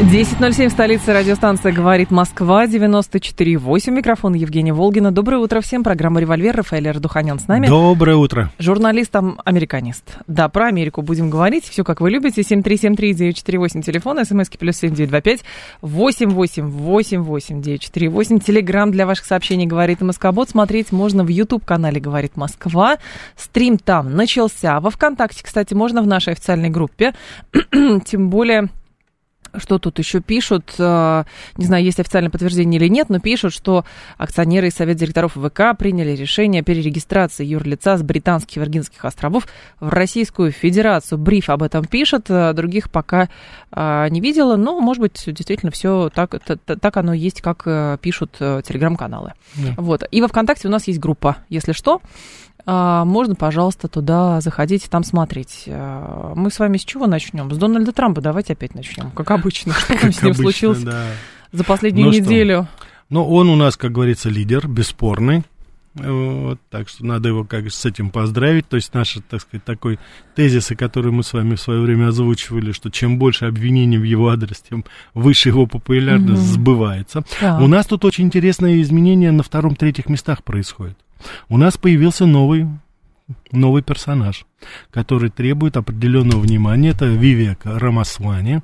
[0.00, 5.12] 10.07, столица радиостанция «Говорит Москва», 94.8, микрофон Евгения Волгина.
[5.12, 7.68] Доброе утро всем, программа «Револьвер», Рафаэль Ардуханян с нами.
[7.68, 8.50] Доброе утро.
[8.58, 10.18] Журналист-американист.
[10.26, 12.42] Да, про Америку будем говорить, все как вы любите.
[12.42, 15.44] 7373948, телефон, смски плюс 7925
[15.82, 20.50] 8888948, телеграмм для ваших сообщений «Говорит Москобот».
[20.50, 22.96] Смотреть можно в YouTube-канале «Говорит Москва».
[23.36, 24.80] Стрим там начался.
[24.80, 27.14] Во ВКонтакте, кстати, можно в нашей официальной группе.
[28.04, 28.70] Тем более
[29.58, 31.24] что тут еще пишут, э,
[31.56, 33.84] не знаю, есть официальное подтверждение или нет, но пишут, что
[34.18, 39.46] акционеры и совет директоров ВК приняли решение о перерегистрации юрлица с британских Виргинских островов
[39.80, 41.18] в Российскую Федерацию.
[41.18, 43.28] Бриф об этом пишет, э, других пока
[43.72, 47.64] э, не видела, но, может быть, действительно все так, так оно есть, как
[48.00, 49.32] пишут телеграм-каналы.
[49.54, 49.74] Да.
[49.76, 50.04] Вот.
[50.10, 52.00] И во ВКонтакте у нас есть группа, если что.
[52.66, 55.64] А, можно, пожалуйста, туда заходить и там смотреть.
[55.66, 57.50] А, мы с вами с чего начнем?
[57.50, 59.72] С Дональда Трампа давайте опять начнем, как обычно.
[59.78, 60.84] Что там с ним случилось
[61.52, 62.68] за последнюю ну неделю?
[63.10, 65.44] Ну, он у нас, как говорится, лидер, бесспорный.
[65.94, 68.68] Вот, так что надо его как с этим поздравить.
[68.68, 70.00] То есть наши, так сказать, такой
[70.34, 74.28] тезисы, которые мы с вами в свое время озвучивали, что чем больше обвинений в его
[74.28, 76.54] адрес, тем выше его популярность mm-hmm.
[76.54, 77.24] сбывается.
[77.40, 77.60] Да.
[77.60, 80.98] У нас тут очень интересные изменения на втором-третьих местах происходят.
[81.48, 82.66] У нас появился новый,
[83.52, 84.44] новый персонаж,
[84.90, 86.90] который требует определенного внимания.
[86.90, 88.60] Это Вивек Рамасвани,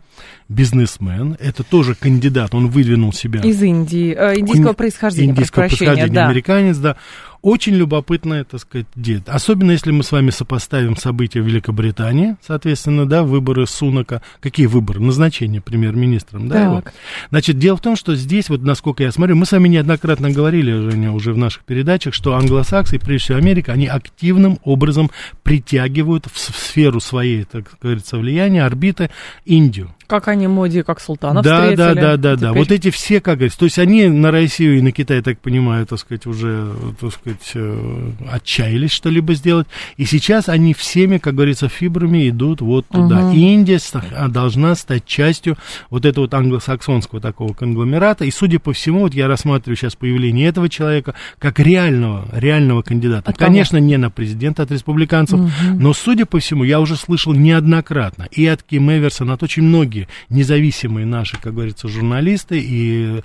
[0.49, 1.37] бизнесмен.
[1.41, 3.41] Это тоже кандидат, он выдвинул себя.
[3.41, 5.31] Из Индии, э, индийского происхождения.
[5.31, 6.29] Индийского происхождения, да.
[6.29, 6.97] американец, да.
[7.43, 9.23] Очень любопытное, так сказать, дело.
[9.27, 14.21] Особенно если мы с вами сопоставим события в Великобритании, соответственно, да, выборы Сунака.
[14.41, 15.01] Какие выборы?
[15.01, 16.83] Назначение премьер-министром, да, его.
[17.31, 20.91] Значит, дело в том, что здесь, вот насколько я смотрю, мы с вами неоднократно говорили,
[20.91, 25.11] Женя, уже в наших передачах, что англосаксы, прежде всего Америка, они активным образом
[25.43, 29.11] притягивают в сферу своей, так говорится, влияния, орбиты
[29.47, 29.95] Индию.
[30.11, 31.77] Как они Моди, как Султана да, встретили.
[31.77, 32.53] Да, да, да, да.
[32.53, 35.39] Вот эти все, как говорится, то есть они на Россию и на Китай, я так
[35.39, 39.69] понимаю, так сказать, уже, так сказать, э, отчаялись что-либо сделать.
[39.97, 43.27] И сейчас они всеми, как говорится, фибрами идут вот туда.
[43.27, 43.37] Угу.
[43.37, 43.79] Индия
[44.17, 45.57] а, должна стать частью
[45.91, 48.25] вот этого вот англосаксонского такого конгломерата.
[48.25, 53.31] И, судя по всему, вот я рассматриваю сейчас появление этого человека как реального, реального кандидата.
[53.31, 53.89] От Конечно, кого?
[53.89, 55.51] не на президента от республиканцев, угу.
[55.79, 60.00] но, судя по всему, я уже слышал неоднократно и от Ким Эверсона, от очень многих
[60.01, 63.23] многие независимые наши, как говорится, журналисты и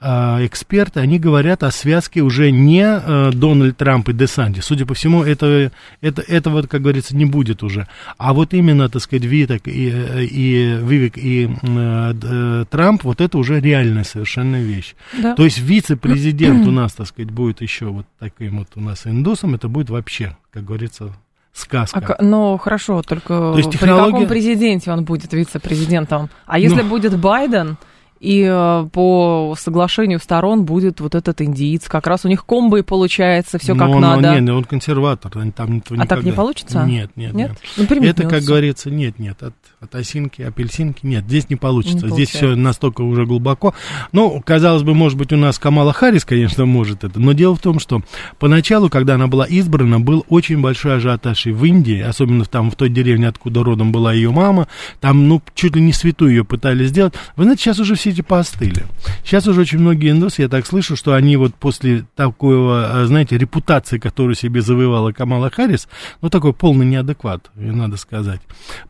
[0.00, 4.60] э, эксперты, они говорят о связке уже не э, Дональд Трамп и Десанти.
[4.60, 7.86] Судя по всему, это, это, этого, как говорится, не будет уже.
[8.18, 9.88] А вот именно, так сказать, Виток и,
[10.30, 14.94] и Вивик и э, э, Трамп, вот это уже реальная совершенно вещь.
[15.22, 15.34] Да.
[15.34, 19.54] То есть вице-президент у нас, так сказать, будет еще вот таким вот у нас индусом,
[19.54, 21.12] это будет вообще, как говорится,
[21.52, 22.16] сказка.
[22.18, 24.04] А, ну, хорошо, только То есть технология...
[24.04, 26.30] при каком президенте он будет вице-президентом?
[26.46, 26.88] А если ну...
[26.88, 27.76] будет Байден,
[28.20, 31.88] и э, по соглашению сторон будет вот этот индиец.
[31.88, 34.38] Как раз у них комбо и получается все как но, надо.
[34.38, 36.02] Нет, он консерватор, там этого никогда...
[36.02, 36.84] А так не получится?
[36.84, 37.50] Нет, нет, нет.
[37.78, 37.90] нет.
[37.90, 42.06] Ну, Это, как говорится, нет, нет, от, от осинки, апельсинки, нет, здесь не получится.
[42.06, 43.72] Не здесь все настолько уже глубоко.
[44.12, 47.60] Ну, казалось бы, может быть, у нас Камала Харрис, конечно, может это, но дело в
[47.60, 48.02] том, что
[48.38, 52.74] поначалу, когда она была избрана, был очень большой ажиотаж и в Индии, особенно там в
[52.74, 54.68] той деревне, откуда родом была ее мама,
[55.00, 57.14] там, ну, чуть ли не святую ее пытались сделать.
[57.36, 58.82] Вы знаете, сейчас уже все эти поостыли.
[59.24, 63.38] Сейчас уже очень многие индусы, я так слышу, что они вот после такого, а, знаете,
[63.38, 65.88] репутации, которую себе завоевала Камала Харрис,
[66.20, 68.40] ну, такой полный неадекват, надо сказать.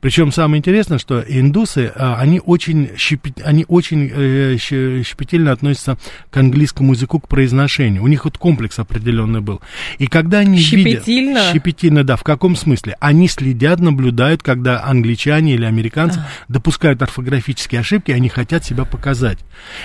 [0.01, 5.99] Причем самое интересное, что индусы, а, они очень, щепет, они очень э, щепетильно относятся
[6.31, 8.03] к английскому языку, к произношению.
[8.03, 9.61] У них вот комплекс определенный был.
[9.99, 11.39] И когда они щепетильно?
[11.39, 11.53] видят...
[11.53, 12.05] Щепетильно?
[12.05, 12.17] да.
[12.17, 12.97] В каком смысле?
[13.01, 16.29] Они следят, наблюдают, когда англичане или американцы а.
[16.49, 19.39] допускают орфографические ошибки, они хотят себя показать показать.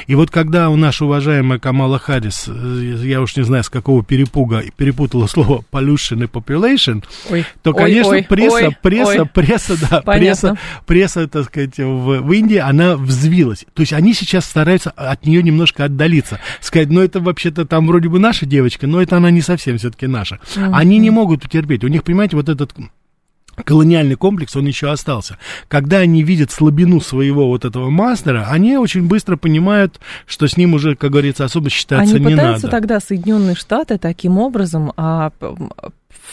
[0.07, 4.03] И вот когда у наша уважаемая Камала Харрис, э, я уж не знаю, с какого
[4.03, 9.25] перепуга, перепутала слово pollution и population, ой, то, конечно, ой, пресса, ой, пресса, ой.
[9.25, 13.65] пресса, да, пресса, пресса, так сказать, в, в Индии, она взвилась.
[13.73, 16.39] То есть они сейчас стараются от нее немножко отдалиться.
[16.61, 20.07] Сказать, ну это вообще-то там вроде бы наша девочка, но это она не совсем все-таки
[20.07, 20.39] наша.
[20.55, 20.71] Mm-hmm.
[20.73, 21.83] Они не могут утерпеть.
[21.83, 22.73] У них, понимаете, вот этот
[23.63, 25.37] колониальный комплекс, он еще остался.
[25.67, 30.73] Когда они видят слабину своего вот этого мастера, они очень быстро понимают, что с ним
[30.73, 32.41] уже, как говорится, особо считаться они не надо.
[32.41, 35.31] Они пытаются тогда Соединенные Штаты таким образом а,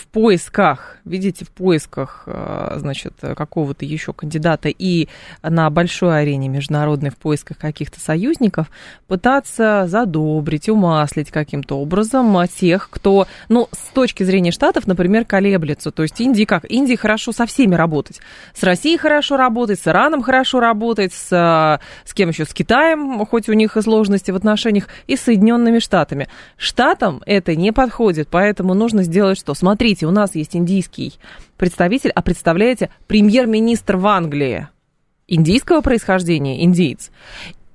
[0.02, 5.08] в поисках, видите, в поисках, э, значит, какого-то еще кандидата и
[5.42, 8.70] на большой арене международной в поисках каких-то союзников
[9.06, 15.90] пытаться задобрить, умаслить каким-то образом тех, кто, ну, с точки зрения Штатов, например, колеблется.
[15.90, 16.64] То есть Индии как?
[16.70, 18.20] Индии хорошо со всеми работать.
[18.54, 22.44] С Россией хорошо работать, с Ираном хорошо работать, с, с кем еще?
[22.44, 26.28] С Китаем, хоть у них и сложности в отношениях, и с Соединенными Штатами.
[26.56, 29.54] Штатам это не подходит, поэтому нужно сделать что?
[29.54, 31.14] Смотреть смотрите, у нас есть индийский
[31.58, 34.68] представитель, а представляете, премьер-министр в Англии
[35.28, 37.10] индийского происхождения, индиец.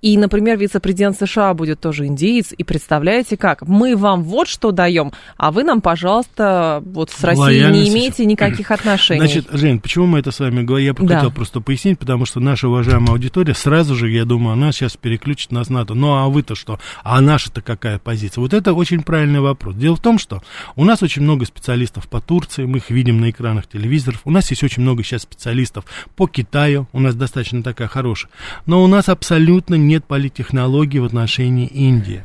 [0.01, 2.53] И, например, вице-президент США будет тоже индиец.
[2.57, 3.67] И представляете как?
[3.67, 8.71] Мы вам вот что даем, а вы нам, пожалуйста, вот с Россией не имеете никаких
[8.71, 9.19] отношений.
[9.19, 10.88] Значит, Жень, почему мы это с вами говорим?
[10.88, 11.15] Я да.
[11.15, 15.51] хотел просто пояснить, потому что наша уважаемая аудитория сразу же, я думаю, она сейчас переключит
[15.51, 15.95] нас на то.
[15.95, 16.79] Ну, а вы-то что?
[17.03, 18.41] А наша-то какая позиция?
[18.41, 19.75] Вот это очень правильный вопрос.
[19.75, 20.44] Дело в том, что
[20.75, 24.21] у нас очень много специалистов по Турции, мы их видим на экранах телевизоров.
[24.25, 25.85] У нас есть очень много сейчас специалистов
[26.15, 28.31] по Китаю, у нас достаточно такая хорошая.
[28.65, 32.24] Но у нас абсолютно нет политтехнологий в отношении Индии.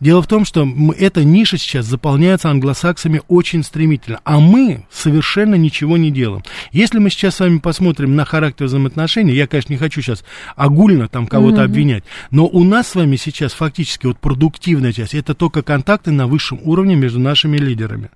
[0.00, 0.66] Дело в том, что
[0.96, 6.42] эта ниша сейчас заполняется англосаксами очень стремительно, а мы совершенно ничего не делаем.
[6.72, 10.24] Если мы сейчас с вами посмотрим на характер взаимоотношений, я, конечно, не хочу сейчас
[10.56, 11.64] огульно там кого-то mm-hmm.
[11.64, 16.26] обвинять, но у нас с вами сейчас фактически вот продуктивная часть, это только контакты на
[16.26, 18.10] высшем уровне между нашими лидерами.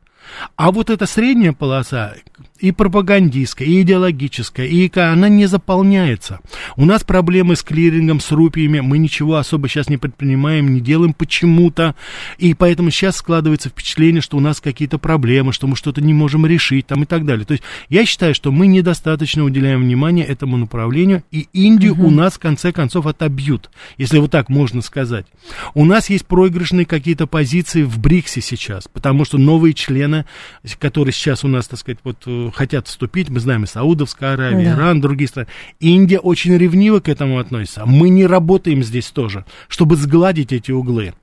[0.57, 2.15] А вот эта средняя полоса,
[2.61, 6.39] и пропагандистская, и идеологическая, и она не заполняется.
[6.77, 11.15] У нас проблемы с клирингом, с рупиями, мы ничего особо сейчас не предпринимаем, не делаем
[11.15, 11.97] почему-то,
[12.39, 16.47] и поэтому сейчас складывается впечатление, что у нас какие-то проблемы, что мы что-то не можем
[16.47, 17.45] решить там и так далее.
[17.45, 22.07] То есть я считаю, что мы недостаточно уделяем внимания этому направлению, и Индию угу.
[22.07, 23.69] у нас в конце концов отобьют,
[23.99, 25.27] если вот так можно сказать.
[25.75, 30.25] У нас есть проигрышные какие-то позиции в БРИКСе сейчас, потому что новые члены,
[30.79, 34.65] которые сейчас у нас, так сказать, вот э, хотят вступить, мы знаем и Саудовская Аравия,
[34.65, 34.73] да.
[34.73, 35.49] Иран, другие страны.
[35.81, 37.85] Индия очень ревниво к этому относится.
[37.87, 41.15] Мы не работаем здесь тоже, чтобы сгладить эти углы.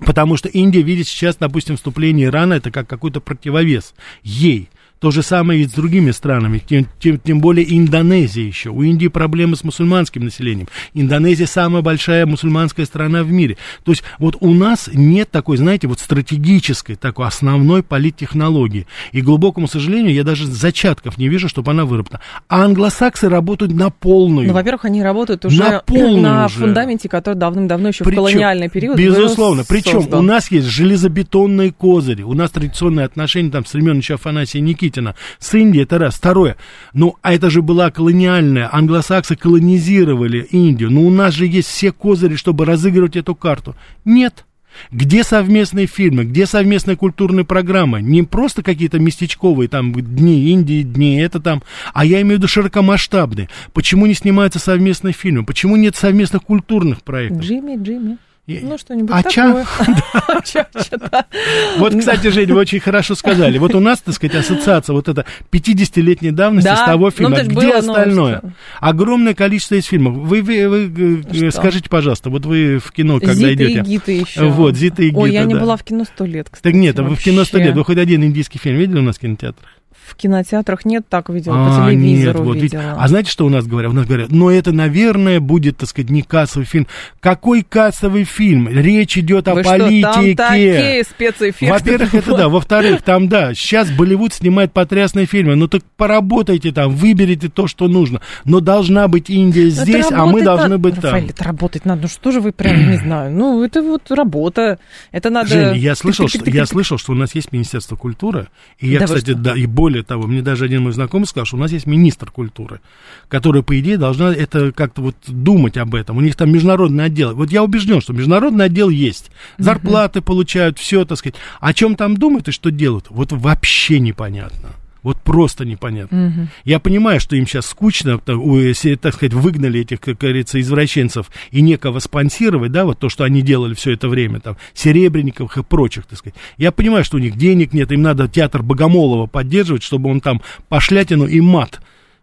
[0.00, 4.70] Потому что Индия видит сейчас, допустим, вступление Ирана это как какой-то противовес ей.
[5.00, 8.68] То же самое и с другими странами, тем, тем, тем более Индонезия еще.
[8.68, 10.68] У Индии проблемы с мусульманским населением.
[10.92, 13.56] Индонезия самая большая мусульманская страна в мире.
[13.82, 18.86] То есть вот у нас нет такой, знаете, вот стратегической, такой основной политтехнологии.
[19.12, 22.20] И, глубокому сожалению, я даже зачатков не вижу, чтобы она выработана.
[22.48, 24.48] А англосаксы работают на полную.
[24.48, 26.58] Ну, во-первых, они работают уже на, полную на уже.
[26.58, 29.64] фундаменте, который давным-давно еще Причем, в колониальный период Безусловно.
[29.66, 32.22] Причем у нас есть железобетонные козыри.
[32.22, 36.16] У нас традиционные отношения там с времен еще Афанасия Никитина Никитина с Индией, это раз.
[36.16, 36.56] Второе,
[36.92, 41.92] ну, а это же была колониальная, англосаксы колонизировали Индию, ну, у нас же есть все
[41.92, 43.76] козыри, чтобы разыгрывать эту карту.
[44.04, 44.44] Нет.
[44.92, 48.00] Где совместные фильмы, где совместная культурная программа?
[48.00, 51.62] Не просто какие-то местечковые там дни Индии, дни это там,
[51.92, 53.48] а я имею в виду широкомасштабные.
[53.72, 55.44] Почему не снимаются совместные фильмы?
[55.44, 57.42] Почему нет совместных культурных проектов?
[57.42, 58.18] Джимми, Джимми.
[58.62, 59.66] Ну, что-нибудь а такое.
[61.78, 63.58] Вот, кстати, Жень, вы очень хорошо сказали.
[63.58, 67.42] Вот у нас, так сказать, ассоциация вот эта 50-летней давности с того ну, фильма.
[67.42, 68.42] Где остальное?
[68.80, 70.14] Огромное количество есть фильмов.
[70.16, 73.70] Вы э, скажите, пожалуйста, вот вы в кино, когда идете.
[73.70, 74.48] Зита и Гита еще.
[74.48, 76.72] Вот, Зита и Гита, Ой, я не была в кино сто лет, кстати.
[76.72, 77.74] Так нет, вы в кино сто лет.
[77.74, 79.68] Вы хоть один индийский фильм видели у нас в кинотеатрах?
[80.10, 82.80] В кинотеатрах нет, так видела, а, по телевизору нет, вот, видела.
[82.80, 83.92] Ведь, а знаете, что у нас говорят?
[83.92, 86.86] У нас говорят, но это, наверное, будет, так сказать, не кассовый фильм.
[87.20, 88.68] Какой кассовый фильм?
[88.68, 90.00] Речь идет о Вы политике.
[90.00, 91.66] Что, там такие спецэффекты.
[91.66, 92.48] Во-первых, это да.
[92.48, 95.56] Во-вторых, там, да, сейчас Болливуд снимает потрясные фильмы.
[95.56, 98.20] Ну так поработайте там, выберите то, что нужно.
[98.44, 101.04] Но должна быть Индия здесь, а мы должны быть там.
[101.04, 102.02] Рафаэль, это работать надо.
[102.02, 103.32] Ну что же вы прям, не знаю.
[103.32, 104.78] Ну, это вот работа.
[105.12, 105.48] Это надо...
[105.48, 108.48] Женя, я слышал, что, я слышал, что у нас есть Министерство культуры.
[108.78, 111.60] И я, кстати, да, и более того, мне даже один мой знакомый сказал, что у
[111.60, 112.80] нас есть министр культуры,
[113.28, 116.16] который, по идее, должна это как-то вот думать об этом.
[116.16, 117.34] У них там международный отдел.
[117.34, 119.30] Вот я убежден, что международный отдел есть.
[119.58, 121.36] Зарплаты получают, все, так сказать.
[121.60, 124.70] О чем там думают и что делают, вот вообще непонятно.
[125.02, 126.26] Вот просто непонятно.
[126.26, 126.48] Угу.
[126.64, 131.98] Я понимаю, что им сейчас скучно, так сказать, выгнали этих, как говорится, извращенцев и некого
[132.00, 136.18] спонсировать, да, вот то, что они делали все это время, там, Серебренников и прочих, так
[136.18, 136.36] сказать.
[136.58, 140.42] Я понимаю, что у них денег нет, им надо театр Богомолова поддерживать, чтобы он там
[140.68, 141.80] пошлятину и мат,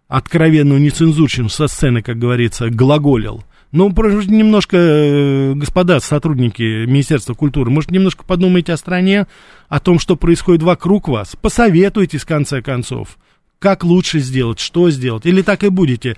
[0.08, 3.44] откровенную нецензурщину со сцены, как говорится, глаголил.
[3.78, 9.28] Ну, немножко, э, господа сотрудники Министерства культуры, может, немножко подумайте о стране,
[9.70, 11.36] о том, что происходит вокруг вас.
[11.40, 13.20] Посоветуйтесь, в конце концов.
[13.60, 15.26] как лучше сделать, что сделать.
[15.26, 16.16] Или так и будете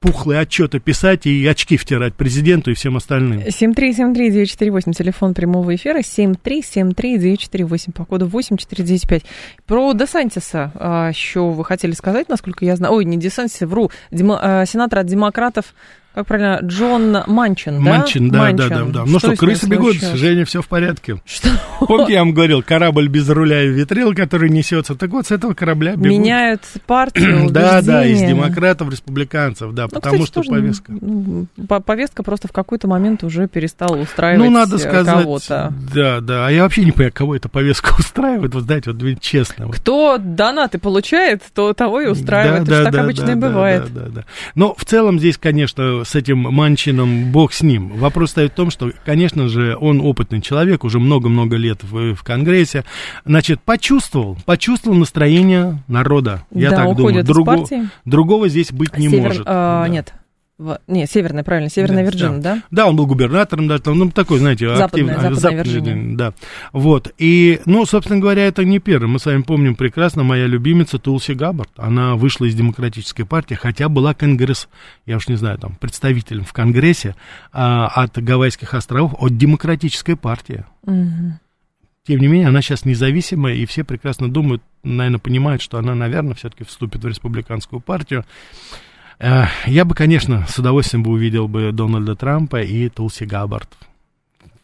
[0.00, 3.40] пухлые отчеты писать и очки втирать президенту и всем остальным.
[3.40, 9.24] 7373948, телефон прямого эфира, 7373948, по коду 8495.
[9.66, 12.94] Про Десантиса а, еще вы хотели сказать, насколько я знаю.
[12.94, 13.90] Ой, не Десантиса, вру.
[14.10, 15.74] Демо, а, сенатор от демократов
[16.14, 17.98] как правильно, Джон Манчин, да?
[17.98, 18.68] Манчин, да, Манчин.
[18.68, 19.04] да, да, да.
[19.06, 21.20] Ну что, что крысы бегут, Женя, все в порядке.
[21.24, 21.48] Что?
[21.78, 24.96] Помните, я вам говорил, корабль без руля и ветрил, который несется.
[24.96, 26.06] Так вот, с этого корабля бегут.
[26.06, 30.92] Меняют партию, Да, да, из демократов, республиканцев, да, ну, потому кстати, что повестка.
[31.00, 31.46] Ну,
[31.84, 35.72] повестка просто в какой-то момент уже перестала устраивать ну, надо сказать, кого-то.
[35.94, 39.68] Да, да, а я вообще не понимаю, кого эта повестка устраивает, вот знаете, вот честно.
[39.68, 42.64] Кто донаты получает, то того и устраивает.
[42.64, 43.84] Да, Это да, так да, обычно да, и бывает.
[43.92, 44.24] Да, да, да.
[44.54, 47.96] Но в целом здесь, конечно, с этим Манчином, бог с ним.
[47.96, 52.22] Вопрос стоит в том, что, конечно же, он опытный человек, уже много-много лет в, в
[52.22, 52.84] Конгрессе.
[53.24, 56.44] Значит, почувствовал, почувствовал настроение народа.
[56.52, 57.24] Я да, так думаю.
[57.24, 57.64] Друго,
[58.04, 59.42] другого здесь быть не Север, может.
[59.46, 59.88] А, да.
[59.88, 60.14] Нет,
[60.60, 60.78] в...
[60.86, 62.54] Не, Северная, правильно, Северная да, Вирджиния, да.
[62.54, 62.62] да?
[62.70, 65.34] Да, он был губернатором, да, там, ну, такой, знаете, западная, активный.
[65.40, 66.34] Западная, западная Да,
[66.72, 67.12] вот.
[67.16, 69.08] И, ну, собственно говоря, это не первый.
[69.08, 73.88] Мы с вами помним прекрасно, моя любимица Тулси Габбард, она вышла из Демократической партии, хотя
[73.88, 74.68] была конгресс,
[75.06, 77.16] я уж не знаю, там, представителем в Конгрессе
[77.52, 80.64] а, от Гавайских островов, от Демократической партии.
[80.84, 81.38] Угу.
[82.06, 86.34] Тем не менее, она сейчас независимая, и все прекрасно думают, наверное, понимают, что она, наверное,
[86.34, 88.24] все-таки вступит в республиканскую партию.
[89.20, 93.68] Э, я бы, конечно, с удовольствием бы увидел бы Дональда Трампа и Тулси Габбард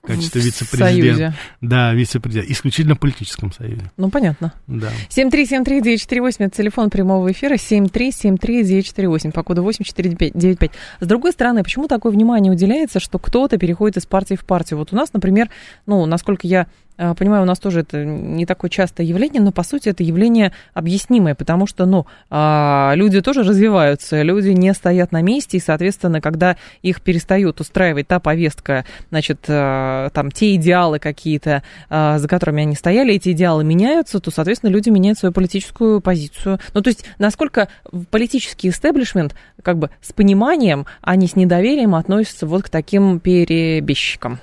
[0.02, 1.34] в качестве вице-президента.
[1.60, 2.48] Да, вице-президент.
[2.48, 3.90] Исключительно в политическом союзе.
[3.96, 4.54] Ну, понятно.
[4.66, 4.90] Да.
[5.10, 10.70] 7373948, это телефон прямого эфира, 7373948, по коду 8495.
[11.00, 14.78] С другой стороны, почему такое внимание уделяется, что кто-то переходит из партии в партию?
[14.78, 15.50] Вот у нас, например,
[15.86, 19.88] ну, насколько я понимаю, у нас тоже это не такое частое явление, но по сути
[19.88, 25.58] это явление объяснимое, потому что, ну, а, люди тоже развиваются, люди не стоят на месте,
[25.58, 32.26] и, соответственно, когда их перестают устраивать та повестка, значит, а, там, те идеалы какие-то, за
[32.28, 36.58] которыми они стояли, эти идеалы меняются, то, соответственно, люди меняют свою политическую позицию.
[36.74, 37.68] Ну, то есть, насколько
[38.10, 44.38] политический истеблишмент, как бы, с пониманием, а не с недоверием относится вот к таким перебежчикам?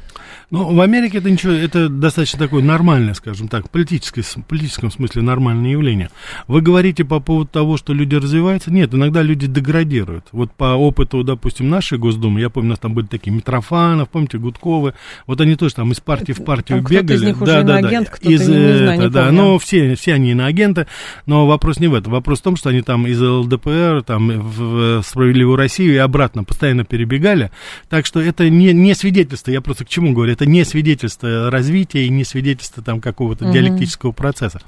[0.54, 5.72] Ну, в Америке это ничего, это достаточно такое нормальное, скажем так, в политическом смысле нормальное
[5.72, 6.12] явление.
[6.48, 8.72] Вы говорите по поводу того, что люди развиваются.
[8.72, 10.28] Нет, иногда люди деградируют.
[10.32, 14.38] Вот по опыту, допустим, нашей Госдумы, я помню, у нас там были такие Митрофанов, помните,
[14.38, 14.94] Гудковы,
[15.26, 17.16] вот они тоже там из партии в партию там бегали.
[17.18, 18.30] Из них да, уже да, иноагент, да.
[18.30, 20.86] Из, не знаю, не да, но все, все они иноагенты,
[21.26, 22.14] но вопрос не в этом.
[22.14, 26.86] Вопрос в том, что они там из ЛДПР, там в Справедливую Россию и обратно постоянно
[26.86, 27.50] перебегали.
[27.90, 32.06] Так что это не, не свидетельство, я просто к чему говорю, это не свидетельство развития
[32.06, 33.54] и не свидетельство там какого-то угу.
[33.54, 34.62] диалектического процесса.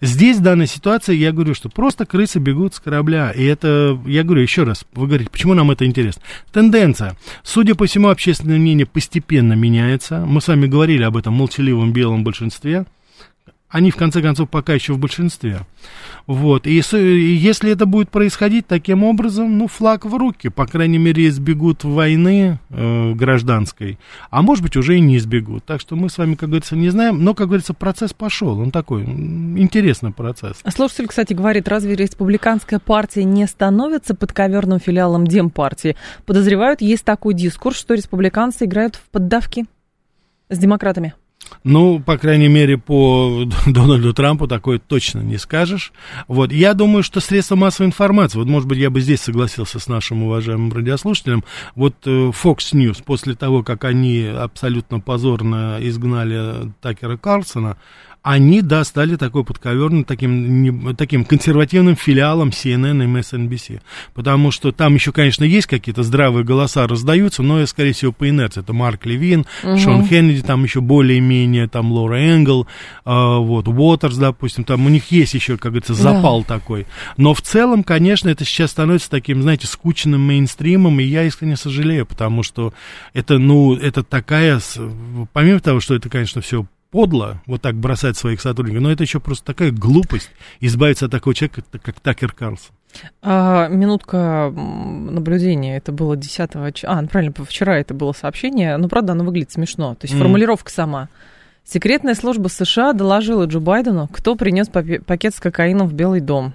[0.00, 4.22] Здесь в данной ситуации я говорю, что просто крысы бегут с корабля, и это, я
[4.22, 6.22] говорю еще раз, вы говорите, почему нам это интересно?
[6.52, 7.16] Тенденция.
[7.42, 10.24] Судя по всему, общественное мнение постепенно меняется.
[10.26, 12.86] Мы с вами говорили об этом молчаливом белом большинстве.
[13.70, 15.60] Они, в конце концов, пока еще в большинстве.
[16.26, 16.66] Вот.
[16.66, 20.48] И если это будет происходить таким образом, ну, флаг в руки.
[20.48, 23.98] По крайней мере, избегут войны э, гражданской.
[24.30, 25.64] А может быть, уже и не избегут.
[25.64, 27.22] Так что мы с вами, как говорится, не знаем.
[27.22, 28.58] Но, как говорится, процесс пошел.
[28.58, 30.58] Он такой интересный процесс.
[30.64, 35.94] А слушатель, кстати, говорит, разве республиканская партия не становится подковерным филиалом Демпартии?
[36.26, 39.66] Подозревают, есть такой дискурс, что республиканцы играют в поддавки
[40.48, 41.14] с демократами.
[41.62, 45.92] Ну, по крайней мере, по Дональду Трампу такое точно не скажешь.
[46.26, 49.86] Вот, я думаю, что средства массовой информации, вот, может быть, я бы здесь согласился с
[49.86, 51.44] нашим уважаемым радиослушателем,
[51.74, 57.76] вот э, Fox News, после того, как они абсолютно позорно изгнали Такера Карлсона,
[58.22, 63.80] они, да, стали такой подковерным, таким, не, таким консервативным филиалом CNN и MSNBC.
[64.14, 68.60] Потому что там еще, конечно, есть какие-то здравые голоса раздаются, но, скорее всего, по инерции.
[68.60, 69.78] Это Марк Левин, угу.
[69.78, 72.66] Шон Кеннеди, там еще более-менее, там Лора Энгл,
[73.06, 76.58] э, вот, Уотерс, допустим, там у них есть еще, как говорится, запал да.
[76.58, 76.86] такой.
[77.16, 82.04] Но в целом, конечно, это сейчас становится таким, знаете, скучным мейнстримом, и я искренне сожалею,
[82.04, 82.74] потому что
[83.14, 84.60] это, ну, это такая,
[85.32, 89.20] помимо того, что это, конечно, все подло вот так бросать своих сотрудников, но это еще
[89.20, 90.30] просто такая глупость
[90.60, 92.74] избавиться от такого человека, как Такер Карлсон.
[93.22, 95.76] А, минутка наблюдения.
[95.76, 96.50] Это было 10
[96.84, 98.76] А, правильно, вчера это было сообщение.
[98.76, 99.94] Но, правда, оно выглядит смешно.
[99.94, 100.18] То есть mm.
[100.18, 101.08] формулировка сама.
[101.64, 106.54] Секретная служба США доложила Джо Байдену, кто принес пакет с кокаином в Белый дом.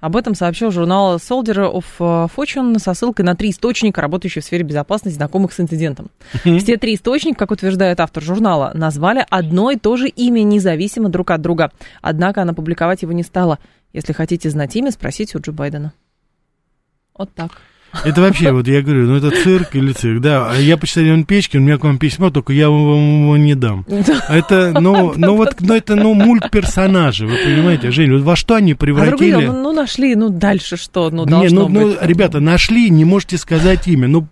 [0.00, 4.44] Об этом сообщил журнал Soldier of э, Fortune со ссылкой на три источника, работающие в
[4.44, 6.10] сфере безопасности, знакомых с инцидентом.
[6.44, 11.30] Все три источника, как утверждает автор журнала, назвали одно и то же имя независимо друг
[11.30, 11.70] от друга.
[12.02, 13.58] Однако она публиковать его не стала.
[13.92, 15.92] Если хотите знать имя, спросите у Джо Байдена.
[17.16, 17.52] Вот так.
[18.04, 20.50] Это вообще, вот я говорю, ну это цирк или цирк, да.
[20.50, 23.84] А я почитаю печки, у меня к вам письмо, только я вам его не дам.
[24.28, 28.74] Это, ну, ну вот, ну это, ну, мульт-персонажи, вы понимаете, Жень, вот во что они
[28.74, 29.46] превратили...
[29.46, 33.38] А ну, ну, нашли, ну, дальше что, ну, не, ну, ну, ребята, нашли, не можете
[33.38, 34.08] сказать имя.
[34.08, 34.28] Ну,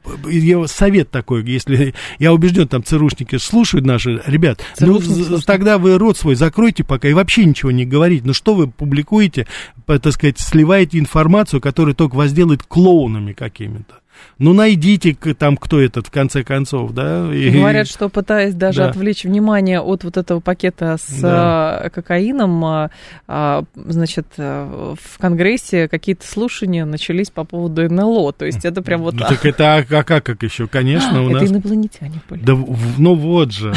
[0.66, 5.00] совет такой, если, я убежден, там ЦРУшники слушают наши, ребят, ну,
[5.46, 8.25] тогда вы рот свой закройте пока и вообще ничего не говорите.
[8.26, 9.46] Ну, что вы публикуете,
[9.87, 13.94] так сказать, сливаете информацию, которая только вас делает клоунами какими-то.
[14.38, 17.32] Ну, найдите там, кто этот, в конце концов, да.
[17.34, 17.50] И...
[17.50, 18.90] Говорят, что пытаясь даже да.
[18.90, 21.78] отвлечь внимание от вот этого пакета с да.
[21.78, 22.90] А, кокаином, а,
[23.26, 28.32] а, значит, э, в Конгрессе какие-то слушания начались по поводу НЛО.
[28.32, 29.14] То есть это прям вот...
[29.14, 30.66] Ну, так это, а, а как, как еще?
[30.68, 31.42] Конечно, у это нас...
[31.42, 32.42] Это инопланетяне были.
[32.42, 32.54] Да,
[32.98, 33.74] ну вот же.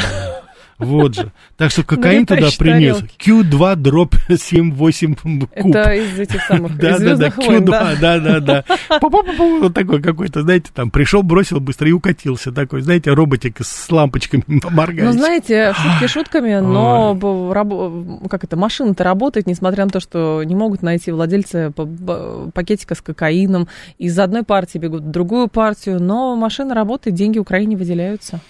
[0.78, 1.32] Вот же.
[1.56, 3.02] Так что кокаин туда принес.
[3.18, 5.50] Q2 дроп 78 куб.
[5.52, 8.64] Это из этих самых, да, да, да, Q2, да, да, да.
[9.00, 12.52] Вот такой какой-то, знаете, там пришел, бросил быстро и укатился.
[12.52, 15.04] Такой, знаете, роботик с лампочками моргает.
[15.04, 17.18] Ну, знаете, шутки шутками, но
[18.30, 21.72] как это, машина-то работает, несмотря на то, что не могут найти владельца
[22.54, 23.68] пакетика с кокаином.
[23.98, 28.40] Из одной партии бегут в другую партию, но машина работает, деньги Украине выделяются.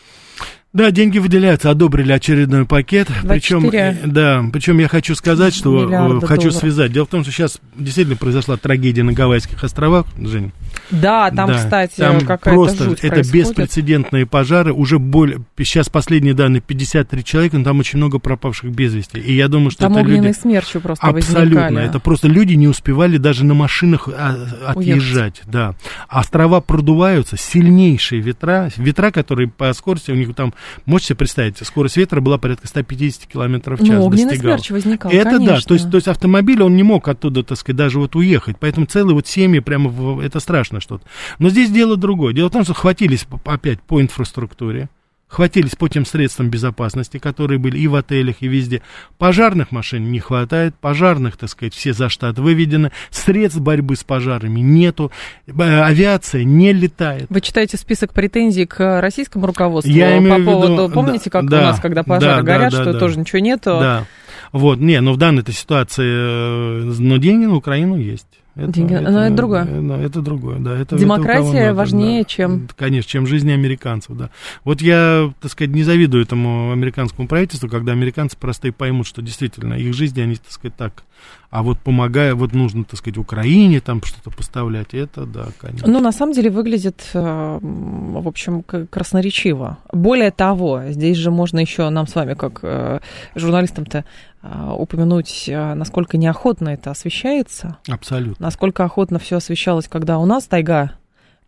[0.74, 3.08] Да, деньги выделяются, одобрили очередной пакет.
[3.26, 3.70] Причем,
[4.04, 6.54] да, причем я хочу сказать, что э, хочу долларов.
[6.54, 6.92] связать.
[6.92, 10.52] Дело в том, что сейчас действительно произошла трагедия на Гавайских островах, Жень.
[10.90, 13.48] Да, там, да, кстати, там какая-то просто жуть это происходит.
[13.48, 14.74] беспрецедентные пожары.
[14.74, 19.18] Уже более, сейчас последние данные 53 человека, но там очень много пропавших без вести.
[19.18, 20.32] И я думаю, что там это люди...
[20.32, 21.60] смерчи просто Абсолютно.
[21.62, 21.88] Возникали.
[21.88, 25.38] Это просто люди не успевали даже на машинах а, отъезжать.
[25.38, 25.42] Уехать.
[25.46, 25.74] Да.
[26.08, 30.52] Острова продуваются, сильнейшие ветра, ветра, которые по скорости у них там
[30.86, 33.96] Можете себе представить, скорость ветра была порядка 150 километров в час.
[33.96, 35.56] Ну, огненный смерч возникал, Это конечно.
[35.56, 38.56] да, то есть, то есть автомобиль, он не мог оттуда, так сказать, даже вот уехать.
[38.58, 41.04] Поэтому целые вот семьи, прямо, в, это страшно что-то.
[41.38, 42.32] Но здесь дело другое.
[42.34, 44.88] Дело в том, что хватились опять по инфраструктуре
[45.28, 48.82] хватились по тем средствам безопасности, которые были и в отелях, и везде.
[49.18, 54.60] Пожарных машин не хватает, пожарных, так сказать, все за штат выведены, средств борьбы с пожарами
[54.60, 55.12] нету,
[55.46, 57.26] авиация не летает.
[57.28, 61.62] Вы читаете список претензий к российскому руководству Я по поводу, виду, помните, как да, у
[61.62, 63.20] нас, когда пожары да, горят, да, что да, тоже да.
[63.20, 63.78] ничего нету?
[63.80, 64.06] Да.
[64.52, 68.26] Вот, не, но в данной ситуации, э, но деньги на Украину есть.
[68.58, 69.62] Это, Деньги, это, но это другое.
[69.62, 70.76] Это, это другое, да.
[70.76, 72.28] Это, Демократия это важнее, да.
[72.28, 72.68] чем...
[72.76, 74.30] Конечно, чем жизни американцев, да.
[74.64, 79.74] Вот я, так сказать, не завидую этому американскому правительству, когда американцы простые поймут, что действительно
[79.74, 81.04] их жизни, они, так сказать, так
[81.50, 85.88] а вот помогая, вот нужно, так сказать, Украине там что-то поставлять, это да, конечно.
[85.88, 89.78] Ну, на самом деле выглядит, э, в общем, красноречиво.
[89.90, 93.00] Более того, здесь же можно еще нам с вами, как э,
[93.34, 94.04] журналистам-то,
[94.42, 97.78] э, упомянуть, насколько неохотно это освещается.
[97.88, 98.44] Абсолютно.
[98.44, 100.97] Насколько охотно все освещалось, когда у нас тайга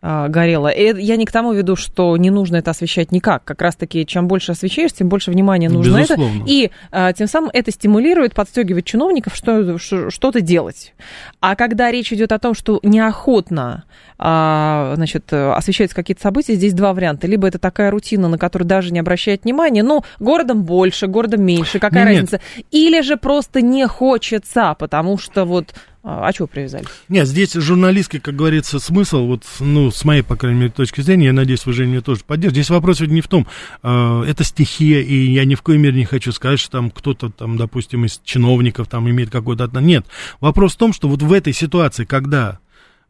[0.01, 0.67] горело.
[0.67, 3.43] И я не к тому веду, что не нужно это освещать никак.
[3.43, 6.41] Как раз-таки, чем больше освещаешь, тем больше внимания нужно Безусловно.
[6.41, 6.43] это.
[6.47, 10.93] И а, тем самым это стимулирует, подстегивает чиновников что, что-то делать.
[11.39, 13.83] А когда речь идет о том, что неохотно а,
[14.21, 17.25] значит, освещаются какие-то события, здесь два варианта.
[17.25, 21.79] Либо это такая рутина, на которую даже не обращает внимания, ну, городом больше, городом меньше,
[21.79, 22.41] какая нет, разница.
[22.55, 22.65] Нет.
[22.71, 26.85] Или же просто не хочется, потому что вот а, а чего привязали?
[27.09, 31.27] Нет, здесь журналистский, как говорится, смысл, вот, ну, с моей, по крайней мере, точки зрения,
[31.27, 32.61] я надеюсь, вы же меня тоже поддержите.
[32.61, 33.45] Здесь вопрос ведь не в том,
[33.83, 37.29] э, это стихия, и я ни в коей мере не хочу сказать, что там кто-то,
[37.29, 39.69] там, допустим, из чиновников там имеет какой-то...
[39.79, 40.05] Нет,
[40.39, 42.59] вопрос в том, что вот в этой ситуации, когда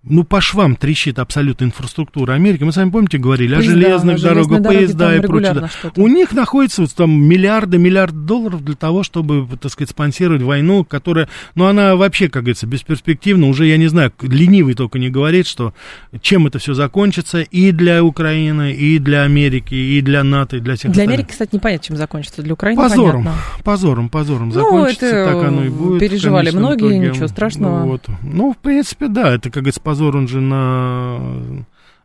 [0.03, 2.63] ну, по швам трещит абсолютно инфраструктура Америки.
[2.63, 5.69] Мы с вами, помните, говорили поезда, о железных дорогах, поезда и прочее.
[5.95, 10.83] У них находится вот, там миллиарды, миллиарды долларов для того, чтобы, так сказать, спонсировать войну,
[10.83, 13.47] которая, ну, она вообще, как говорится, бесперспективна.
[13.47, 15.75] Уже, я не знаю, ленивый только не говорит, что
[16.19, 20.77] чем это все закончится и для Украины, и для Америки, и для НАТО, и для
[20.77, 21.13] всех Для остальных.
[21.13, 22.41] Америки, кстати, непонятно, чем закончится.
[22.41, 23.41] Для Украины позором, понятно.
[23.63, 25.99] Позором, позором ну, закончится, это так оно и будет.
[25.99, 27.09] Переживали многие, итоге.
[27.09, 27.85] ничего страшного.
[27.85, 28.01] Вот.
[28.23, 31.19] Ну, в принципе, да, это, как говорится, позор, он же на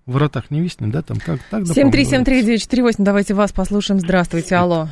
[0.06, 1.62] воротах не виснет, да, там как так?
[1.62, 4.00] 7373948, давайте вас послушаем.
[4.00, 4.86] Здравствуйте, алло.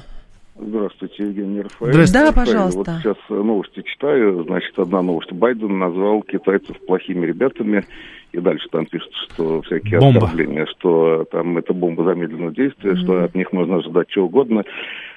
[0.57, 1.92] Здравствуйте, Евгений Рафаэль.
[1.92, 2.26] Здравствуйте.
[2.26, 2.92] Да, пожалуйста.
[2.92, 4.44] Вот сейчас новости читаю.
[4.44, 5.33] Значит, одна новость.
[5.33, 7.85] Байден назвал китайцев плохими ребятами.
[8.30, 10.26] И дальше там пишут, что всякие бомба.
[10.26, 13.02] оскорбления, что там это бомба замедленного действия, mm-hmm.
[13.02, 14.62] что от них можно ожидать чего угодно.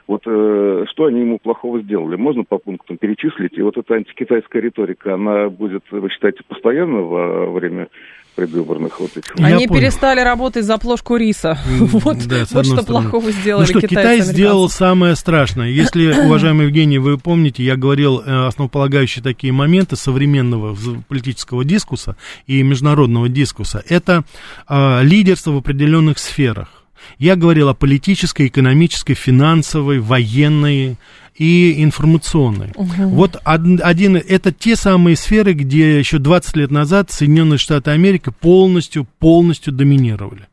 [0.07, 2.15] Вот э, что они ему плохого сделали?
[2.15, 3.57] Можно по пунктам перечислить?
[3.57, 7.89] И вот эта антикитайская риторика, она будет, вы считаете, постоянно во время
[8.37, 9.35] предвыборных вот этих.
[9.39, 11.57] Они перестали работать за плошку риса.
[11.97, 15.69] Вот, да, вот что плохого сделали ну что, Китай сделал самое страшное.
[15.69, 22.15] Если, уважаемый Евгений, вы помните, я говорил э, основополагающие такие моменты современного политического дискуса
[22.45, 24.23] и международного дискуса, это
[24.69, 26.76] э, лидерство в определенных сферах.
[27.17, 30.97] Я говорил о политической, экономической, финансовой, военной
[31.38, 32.71] и информационной.
[32.75, 33.10] Угу.
[33.10, 39.07] Вот один, это те самые сферы, где еще 20 лет назад Соединенные Штаты Америки полностью,
[39.19, 40.47] полностью доминировали.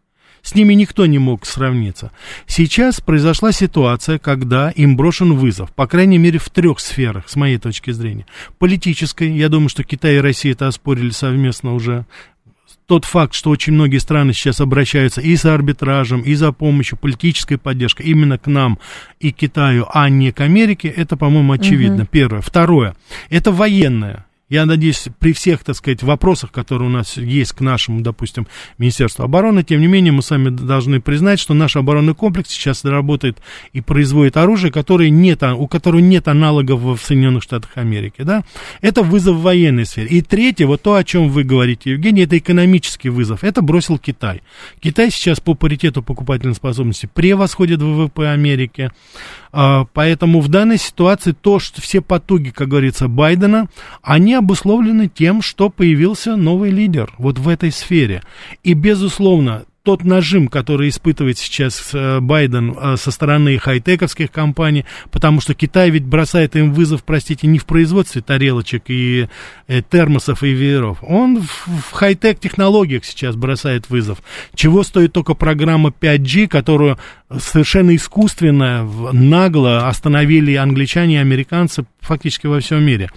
[0.44, 2.12] С ними никто не мог сравниться.
[2.46, 7.56] Сейчас произошла ситуация, когда им брошен вызов, по крайней мере, в трех сферах, с моей
[7.56, 8.26] точки зрения.
[8.58, 12.04] Политической, я думаю, что Китай и Россия это оспорили совместно уже
[12.86, 17.56] тот факт, что очень многие страны сейчас обращаются и за арбитражем, и за помощью, политической
[17.56, 18.78] поддержкой именно к нам
[19.20, 22.02] и Китаю, а не к Америке, это, по-моему, очевидно.
[22.02, 22.08] Угу.
[22.10, 22.40] Первое.
[22.40, 22.94] Второе.
[23.30, 24.26] Это военное.
[24.54, 28.46] Я надеюсь, при всех, так сказать, вопросах, которые у нас есть к нашему, допустим,
[28.78, 33.38] Министерству обороны, тем не менее, мы сами должны признать, что наш оборонный комплекс сейчас работает
[33.72, 38.22] и производит оружие, которое нет, у которого нет аналогов в Соединенных Штатах Америки.
[38.22, 38.44] Да?
[38.80, 40.06] Это вызов в военной сфере.
[40.06, 43.42] И третье, вот то, о чем вы говорите, Евгений, это экономический вызов.
[43.42, 44.40] Это бросил Китай.
[44.78, 48.92] Китай сейчас по паритету покупательной способности превосходит ВВП Америки.
[49.56, 53.68] А, поэтому в данной ситуации то, что все потуги, как говорится, Байдена,
[54.02, 58.22] они обусловлены тем, что появился новый лидер вот в этой сфере.
[58.64, 65.42] И, безусловно, тот нажим, который испытывает сейчас э, Байден э, со стороны хай-тековских компаний, потому
[65.42, 69.28] что Китай ведь бросает им вызов, простите, не в производстве тарелочек и
[69.68, 74.22] э, термосов и вееров, он в, хай-тек технологиях сейчас бросает вызов.
[74.54, 76.98] Чего стоит только программа 5G, которую
[77.38, 83.10] совершенно искусственно, нагло остановили англичане и американцы фактически во всем мире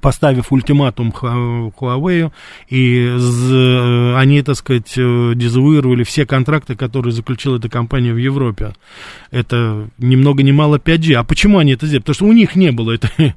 [0.00, 2.30] поставив ультиматум Huawei,
[2.68, 8.74] и они, так сказать, э, дезавуировали все контракты, которые заключила эта компания в Европе.
[9.30, 11.14] Это ни много ни мало 5G.
[11.14, 12.02] А почему они это сделали?
[12.02, 13.10] Потому что у них не было это,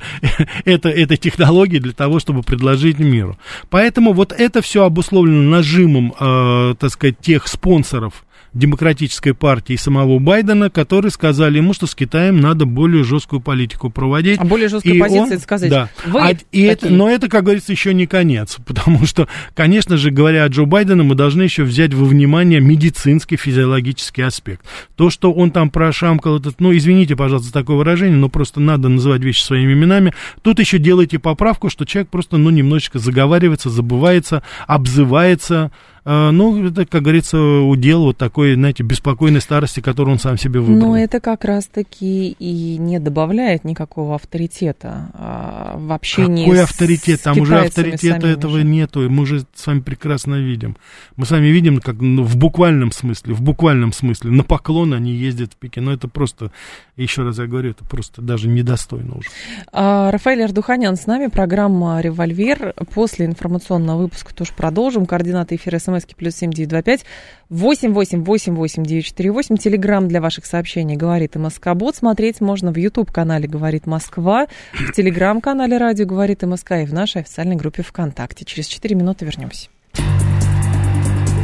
[0.65, 3.37] это, этой технологии для того, чтобы предложить миру.
[3.69, 8.24] Поэтому вот это все обусловлено нажимом, э, так сказать, тех спонсоров,
[8.55, 13.89] демократической партии и самого Байдена, которые сказали ему, что с Китаем надо более жесткую политику
[13.89, 14.39] проводить.
[14.39, 15.89] А более жесткая и позиция, он, это сказать, да.
[16.05, 20.09] вы а, и это, Но это, как говорится, еще не конец, потому что, конечно же,
[20.09, 24.65] говоря о Джо Байдене, мы должны еще взять во внимание медицинский, физиологический аспект.
[24.95, 28.87] То, что он там прошамкал этот, ну, извините, пожалуйста, за такое выражение, но просто надо
[28.87, 30.13] называть вещи своими именами.
[30.41, 35.71] Тут еще делайте поправку, что человек просто, ну, немножечко заговаривается, забывается, обзывается,
[36.05, 40.89] ну, это, как говорится, удел вот такой, знаете, беспокойной старости, которую он сам себе выбрал.
[40.89, 47.23] Но это как раз-таки и не добавляет никакого авторитета а, в общении Какой авторитет?
[47.23, 48.63] Там уже авторитета этого же.
[48.63, 50.77] нету, мы уже с вами прекрасно видим.
[51.15, 55.11] Мы с вами видим, как ну, в буквальном смысле, в буквальном смысле, на поклон они
[55.11, 55.85] ездят в Пекин.
[55.85, 56.51] Но это просто,
[56.97, 59.29] еще раз я говорю, это просто даже недостойно уже.
[59.71, 62.75] А, Рафаэль Ардуханян с нами, программа «Револьвер».
[62.93, 65.07] После информационного выпуска тоже продолжим.
[65.07, 67.05] Координаты эфира СМ смски плюс семь девять два пять
[67.49, 69.57] восемь восемь восемь восемь девять четыре восемь.
[69.57, 71.95] Телеграмм для ваших сообщений «Говорит и Москобот».
[71.95, 77.21] Смотреть можно в YouTube-канале «Говорит Москва», в Телеграм-канале «Радио Говорит и Москва» и в нашей
[77.21, 78.45] официальной группе ВКонтакте.
[78.45, 79.69] Через четыре минуты вернемся.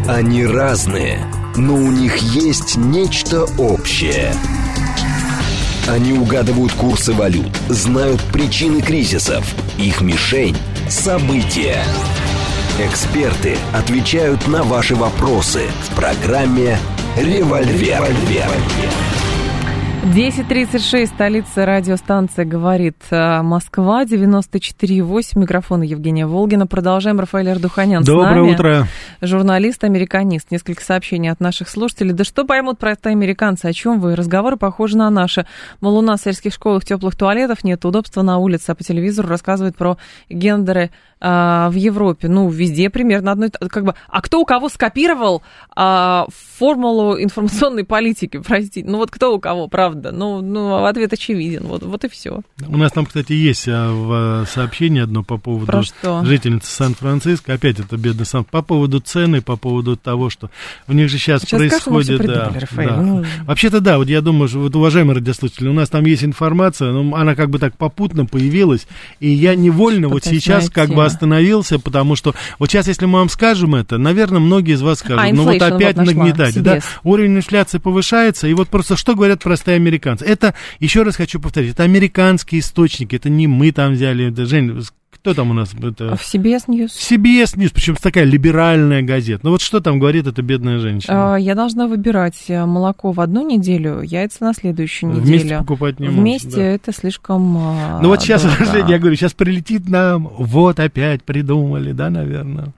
[0.08, 1.20] Они разные,
[1.56, 4.34] но у них есть нечто общее.
[5.88, 9.44] Они угадывают курсы валют, знают причины кризисов.
[9.78, 10.58] Их мишень–
[10.90, 11.84] события.
[12.84, 16.80] Эксперты отвечают на ваши вопросы в программе
[17.15, 18.02] «Револьвер».
[20.04, 26.66] 10.36, столица радиостанция «Говорит э, Москва», 94.8, микрофон Евгения Волгина.
[26.66, 28.52] Продолжаем, Рафаэль Ардуханян Доброе с нами.
[28.52, 28.88] утро.
[29.22, 30.50] Журналист, американист.
[30.50, 32.14] Несколько сообщений от наших слушателей.
[32.14, 34.16] Да что поймут про это американцы, о чем вы?
[34.16, 35.46] Разговоры похожи на наши.
[35.82, 39.28] Мол, у нас в сельских школах теплых туалетов нет, удобства на улице, а по телевизору
[39.28, 40.90] рассказывают про гендеры
[41.24, 45.44] а, в Европе, ну, везде примерно одно, как бы, а кто у кого скопировал
[45.76, 46.26] а,
[46.58, 51.84] формулу информационной политики, простите, ну вот кто у кого, правда, ну, ну ответ очевиден, вот,
[51.84, 52.41] вот и все.
[52.67, 56.23] У нас там, кстати, есть а, в сообщении одно по поводу Про что?
[56.25, 60.49] жительницы Сан-Франциско, опять это бедный Сан, по поводу цены, по поводу того, что
[60.88, 62.95] у них же сейчас, сейчас происходит, да, да.
[62.97, 63.25] Ну...
[63.45, 67.15] Вообще-то да, вот я думаю, что, вот, уважаемые радиослушатели, у нас там есть информация, но
[67.15, 68.88] она как бы так попутно появилась,
[69.19, 73.30] и я невольно вот сейчас как бы остановился, потому что вот сейчас, если мы вам
[73.30, 77.38] скажем это, наверное, многие из вас скажут, а, ну вот опять вот нагнетать, да, уровень
[77.38, 80.26] инфляции повышается, и вот просто что говорят простые американцы?
[80.26, 84.82] Это, еще раз хочу повторить, это американские источники, это не мы там взяли, это, Жень,
[85.10, 85.74] Кто там у нас?
[85.74, 86.15] Это...
[86.15, 86.88] В CBS News.
[86.88, 89.41] CBS News, причем такая либеральная газета.
[89.44, 91.36] Ну вот что там говорит эта бедная женщина?
[91.36, 95.26] А, я должна выбирать э, молоко в одну неделю, яйца на следующую неделю.
[95.26, 96.63] Вместе покупать не Вместе можешь, да.
[96.63, 97.54] это слишком
[98.02, 98.88] Ну вот сейчас, дорого.
[98.89, 102.74] я говорю, сейчас прилетит нам, вот опять придумали, да, наверное.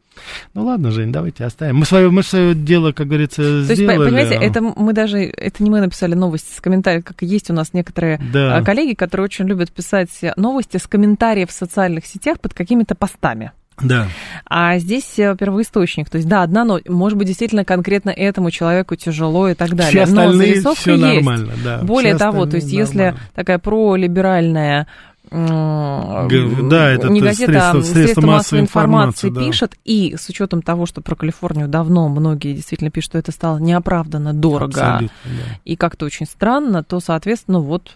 [0.53, 1.77] Ну ладно, Жень, давайте оставим.
[1.77, 4.05] Мы свое, мы свое дело, как говорится, То есть, сделали.
[4.05, 7.53] понимаете, это мы даже, это не мы написали новости с комментариев, как и есть у
[7.53, 8.57] нас некоторые Да.
[8.57, 13.51] а, коллеги, которые очень любят писать новости с комментариев в социальных сетях под какими-то постами.
[13.81, 14.07] Да.
[14.45, 16.07] А здесь э, первоисточник.
[16.07, 20.05] То есть, да, одна, но, может быть, действительно конкретно этому человеку тяжело и так далее.
[20.05, 21.01] Все но остальные зарисовка все есть.
[21.25, 21.79] нормально, да.
[21.81, 23.19] Более Все того, то есть, если нормально.
[23.33, 24.87] такая пролиберальная
[25.33, 29.41] да, это не газета, средства- а средства средства массовой массовой информации информации, да.
[29.51, 33.57] пишет, и с учетом того, что про Калифорнию давно многие действительно пишут, что это стало
[33.57, 35.59] неоправданно дорого Абсолютно, да.
[35.65, 37.91] и как-то очень странно, то, соответственно, вот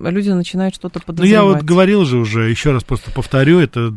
[0.00, 1.32] люди начинают что-то Ну, подозревать.
[1.32, 3.92] я вот говорил же уже, еще раз просто повторю, это,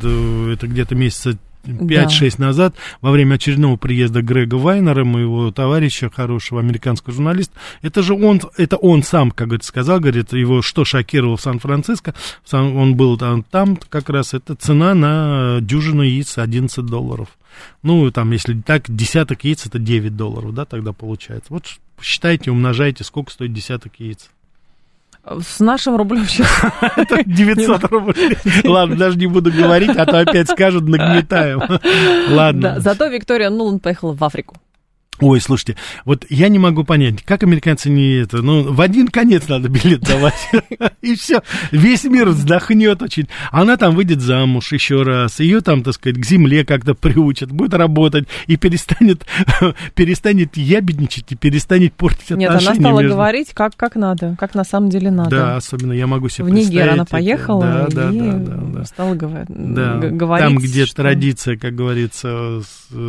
[0.52, 1.38] это где-то месяца
[1.68, 8.14] 5-6 назад, во время очередного приезда Грега Вайнера, моего товарища, хорошего американского журналиста, это же
[8.14, 12.14] он, это он сам, как говорится, сказал, говорит, его что шокировало в Сан-Франциско,
[12.52, 17.30] он был там, там как раз, это цена на дюжину яиц 11 долларов.
[17.82, 21.48] Ну, там, если так, десяток яиц, это 9 долларов, да, тогда получается.
[21.50, 21.66] Вот
[22.02, 24.30] считайте, умножайте, сколько стоит десяток яиц.
[25.42, 26.48] С нашим рублем сейчас
[26.96, 28.38] Это 900 рублей.
[28.64, 31.62] Ладно, даже не буду говорить, а то опять скажут, нагнетаем.
[32.30, 32.76] Ладно.
[32.80, 34.56] зато Виктория Нуланд поехала в Африку.
[35.20, 35.76] Ой, слушайте,
[36.06, 40.02] вот я не могу понять, как американцы не это, ну, в один конец надо билет
[40.02, 40.36] давать,
[41.02, 43.28] и все, весь мир вздохнет очень.
[43.52, 47.74] Она там выйдет замуж еще раз, ее там, так сказать, к земле как-то приучат, будет
[47.74, 49.26] работать и перестанет,
[49.96, 52.72] перестанет ябедничать и перестанет портить Нет, отношения.
[52.72, 55.30] она стала между- говорить, как, как надо, как на самом деле надо.
[55.32, 58.56] Да, особенно я могу себе в Нигер представить она поехала Да, и да, да, да,
[58.80, 58.86] да.
[58.86, 60.46] стала Да, говорить.
[60.48, 62.62] там, где что- традиция, как говорится,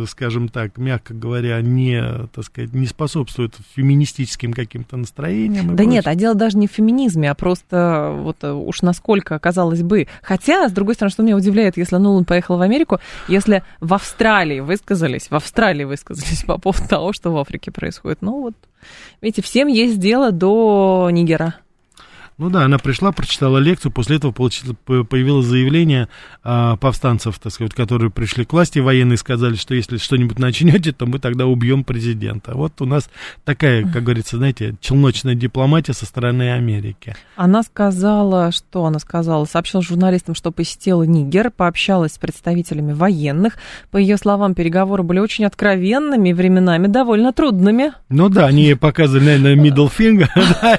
[0.07, 1.98] скажем так, мягко говоря, не,
[2.33, 5.75] так сказать, не способствует феминистическим каким-то настроениям.
[5.75, 6.17] Да нет, прочее.
[6.17, 10.07] а дело даже не в феминизме, а просто вот э, уж насколько, казалось бы.
[10.21, 14.59] Хотя, с другой стороны, что меня удивляет, если Нулан поехал в Америку, если в Австралии
[14.59, 18.21] высказались, в Австралии высказались по поводу того, что в Африке происходит.
[18.21, 18.53] Ну вот,
[19.21, 21.55] видите, всем есть дело до Нигера.
[22.39, 26.07] Ну да, она пришла, прочитала лекцию, после этого получила, по- появилось заявление
[26.41, 31.05] а, повстанцев, так сказать, которые пришли к власти, военные сказали, что если что-нибудь начнете, то
[31.05, 32.53] мы тогда убьем президента.
[32.55, 33.09] Вот у нас
[33.43, 37.13] такая, как говорится, знаете, челночная дипломатия со стороны Америки.
[37.35, 43.57] Она сказала, что она сказала, сообщила журналистам, что посетила Нигер, пообщалась с представителями военных.
[43.91, 47.91] По ее словам, переговоры были очень откровенными, временами довольно трудными.
[48.07, 50.29] Ну да, они ей показывали, наверное, middle finger,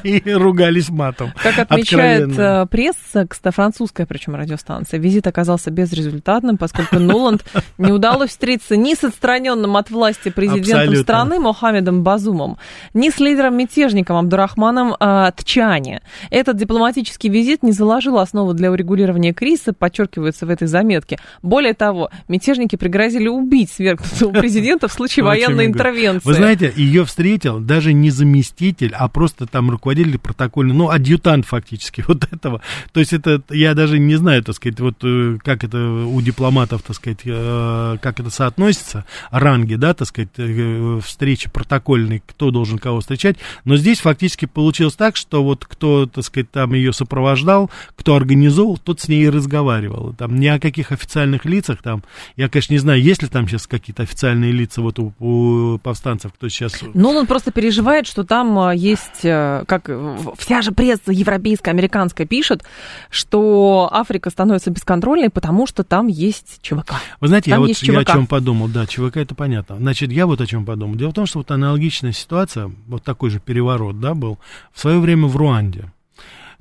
[0.04, 1.34] и ругались матом.
[1.56, 2.62] Как отмечает Откровенно.
[2.62, 7.44] э, пресса, кстати, французская причем радиостанция, визит оказался безрезультатным, поскольку Нуланд
[7.78, 11.02] не удалось встретиться ни с отстраненным от власти президентом Абсолютно.
[11.02, 12.58] страны Мохаммедом Базумом,
[12.94, 16.00] ни с лидером-мятежником Абдурахманом э, Тчани.
[16.30, 21.18] Этот дипломатический визит не заложил основу для урегулирования кризиса, подчеркивается в этой заметке.
[21.42, 26.26] Более того, мятежники пригрозили убить свергнутого президента в случае военной интервенции.
[26.26, 32.04] Вы знаете, ее встретил даже не заместитель, а просто там руководитель протокольный, ну, адъютант фактически
[32.08, 32.60] вот этого.
[32.92, 36.82] То есть это, я даже не знаю, так сказать, вот э, как это у дипломатов,
[36.82, 42.78] так сказать, э, как это соотносится, ранги, да, так сказать, э, встречи протокольной, кто должен
[42.78, 43.36] кого встречать.
[43.64, 48.78] Но здесь фактически получилось так, что вот кто, так сказать, там ее сопровождал, кто организовал,
[48.78, 50.14] тот с ней и разговаривал.
[50.14, 52.02] Там ни о каких официальных лицах, там,
[52.36, 56.32] я, конечно, не знаю, есть ли там сейчас какие-то официальные лица вот у, у повстанцев,
[56.32, 56.80] кто сейчас...
[56.94, 59.90] Ну, он просто переживает, что там а, есть, как
[60.38, 62.64] вся же пресса европейская, американская пишет,
[63.08, 66.94] что Африка становится бесконтрольной, потому что там есть ЧВК.
[67.20, 69.76] Вы знаете, я Там вот есть я о чем подумал, да, ЧВК это понятно.
[69.76, 70.96] Значит, я вот о чем подумал.
[70.96, 74.38] Дело в том, что вот аналогичная ситуация, вот такой же переворот, да, был
[74.72, 75.92] в свое время в Руанде.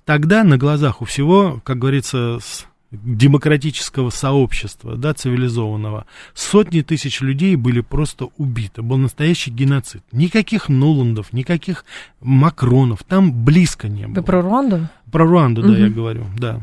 [0.06, 7.56] Тогда на глазах у всего, как говорится, с демократического сообщества, да, цивилизованного, сотни тысяч людей
[7.56, 8.82] были просто убиты.
[8.82, 10.04] Был настоящий геноцид.
[10.12, 11.86] Никаких Нуландов, никаких
[12.19, 14.15] Макронов там близко не было.
[14.15, 14.89] Вы про Руанду?
[15.12, 15.78] Про Руанду, да, Мгм.
[15.84, 16.62] я говорю, да.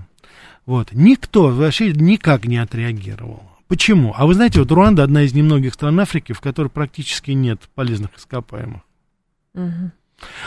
[0.65, 0.89] Вот.
[0.93, 3.43] Никто вообще никак не отреагировал.
[3.69, 4.15] Почему?
[4.17, 8.11] А вы знаете, вот Руанда одна из немногих стран Африки, в которой практически нет полезных
[8.17, 8.83] ископаемых.
[9.55, 9.93] Мгм.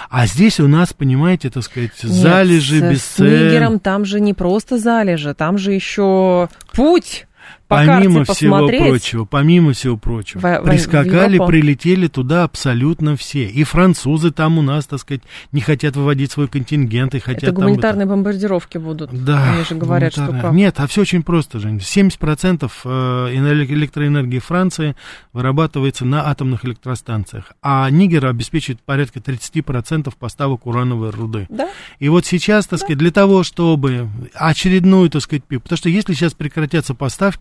[0.10, 3.28] А здесь у нас, понимаете, так сказать, Нет, залежи, с- С бесцен.
[3.48, 7.28] Нигером там же не просто залежи, там же еще путь.
[7.67, 8.88] По помимо карте всего посмотреть...
[8.88, 13.45] прочего, помимо всего прочего, В- в- прискакали, в прилетели туда абсолютно все.
[13.45, 17.51] И французы там у нас, так сказать, не хотят выводить свой контингент и хотят Это
[17.51, 19.12] там гуманитарные бомбардировки будут.
[19.23, 19.53] Да.
[19.53, 20.51] Они же говорят, что как.
[20.51, 21.77] Нет, а все очень просто, Жень.
[21.77, 22.88] 70% э,
[23.35, 24.95] эне- электроэнергии Франции
[25.31, 31.45] вырабатывается на атомных электростанциях, а Нигер обеспечивает порядка 30% поставок урановой руды.
[31.49, 31.69] Да?
[31.99, 36.13] И вот сейчас, так сказать, для того, чтобы очередную, так сказать, пику, потому что если
[36.13, 37.38] сейчас прекратятся поставки,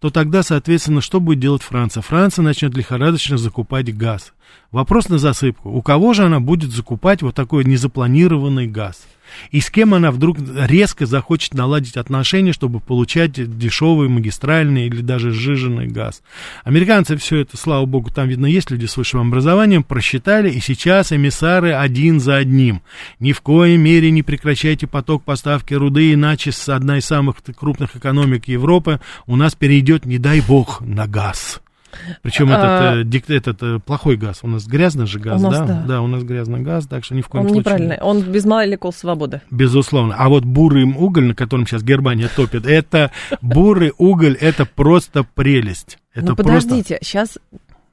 [0.00, 2.02] то тогда, соответственно, что будет делать Франция?
[2.02, 4.32] Франция начнет лихорадочно закупать газ.
[4.70, 5.70] Вопрос на засыпку.
[5.70, 9.06] У кого же она будет закупать вот такой незапланированный газ?
[9.50, 15.32] И с кем она вдруг резко захочет наладить отношения, чтобы получать дешевый магистральный или даже
[15.32, 16.22] сжиженный газ?
[16.64, 21.12] Американцы все это, слава богу, там, видно, есть люди с высшим образованием, просчитали, и сейчас
[21.12, 22.82] эмиссары один за одним.
[23.20, 27.96] Ни в коей мере не прекращайте поток поставки руды, иначе с одной из самых крупных
[27.96, 31.60] экономик Европы у нас перейдет, не дай бог, на газ.
[32.22, 34.40] Причем А- этот, дик- этот э, плохой газ.
[34.42, 35.84] У нас грязный же газ, нас да?
[35.86, 36.00] да.
[36.00, 37.60] у нас грязный газ, так что ни в коем Он случае.
[37.60, 37.98] неправильный.
[38.00, 39.40] Он без молекул свободы.
[39.50, 40.14] Безусловно.
[40.18, 45.98] А вот бурый уголь, на котором сейчас Германия топит, это бурый уголь, это просто прелесть.
[46.14, 47.38] Это ну подождите, сейчас...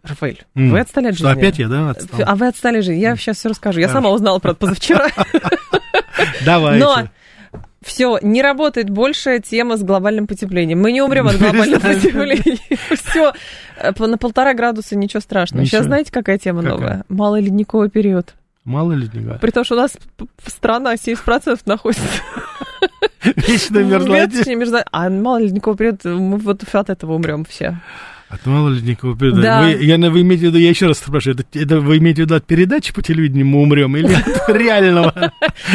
[0.02, 1.40] Рафаэль, вы отстали от Что, жизни?
[1.40, 2.22] опять я, да, отстал?
[2.26, 3.02] А вы отстали от жизни.
[3.02, 3.82] Я сейчас все расскажу.
[3.82, 5.10] Я сама узнала про это позавчера.
[6.46, 6.86] Давайте.
[6.86, 7.04] Но
[7.82, 10.82] все, не работает больше тема с глобальным потеплением.
[10.82, 12.60] Мы не умрем от глобального потепления.
[12.96, 13.34] Все,
[14.08, 15.66] на полтора градуса ничего страшного.
[15.66, 17.06] Сейчас знаете, какая тема новая?
[17.08, 18.36] Малый ледниковый период.
[18.66, 19.42] Мало говорят.
[19.42, 19.98] При том, что у нас
[20.46, 22.04] страна 70% находится
[23.24, 24.56] Вечная мерзлоте.
[24.56, 24.86] мерзлоте.
[24.92, 27.80] А малый ледниковый период, мы вот от этого умрем все.
[28.30, 29.42] От мало ли никакого передачи.
[29.42, 29.62] Да.
[29.64, 32.26] Вы, я, вы имеете в виду, я еще раз спрашиваю, это, это вы имеете в
[32.26, 35.34] виду от передачи по телевидению мы умрем или от реального?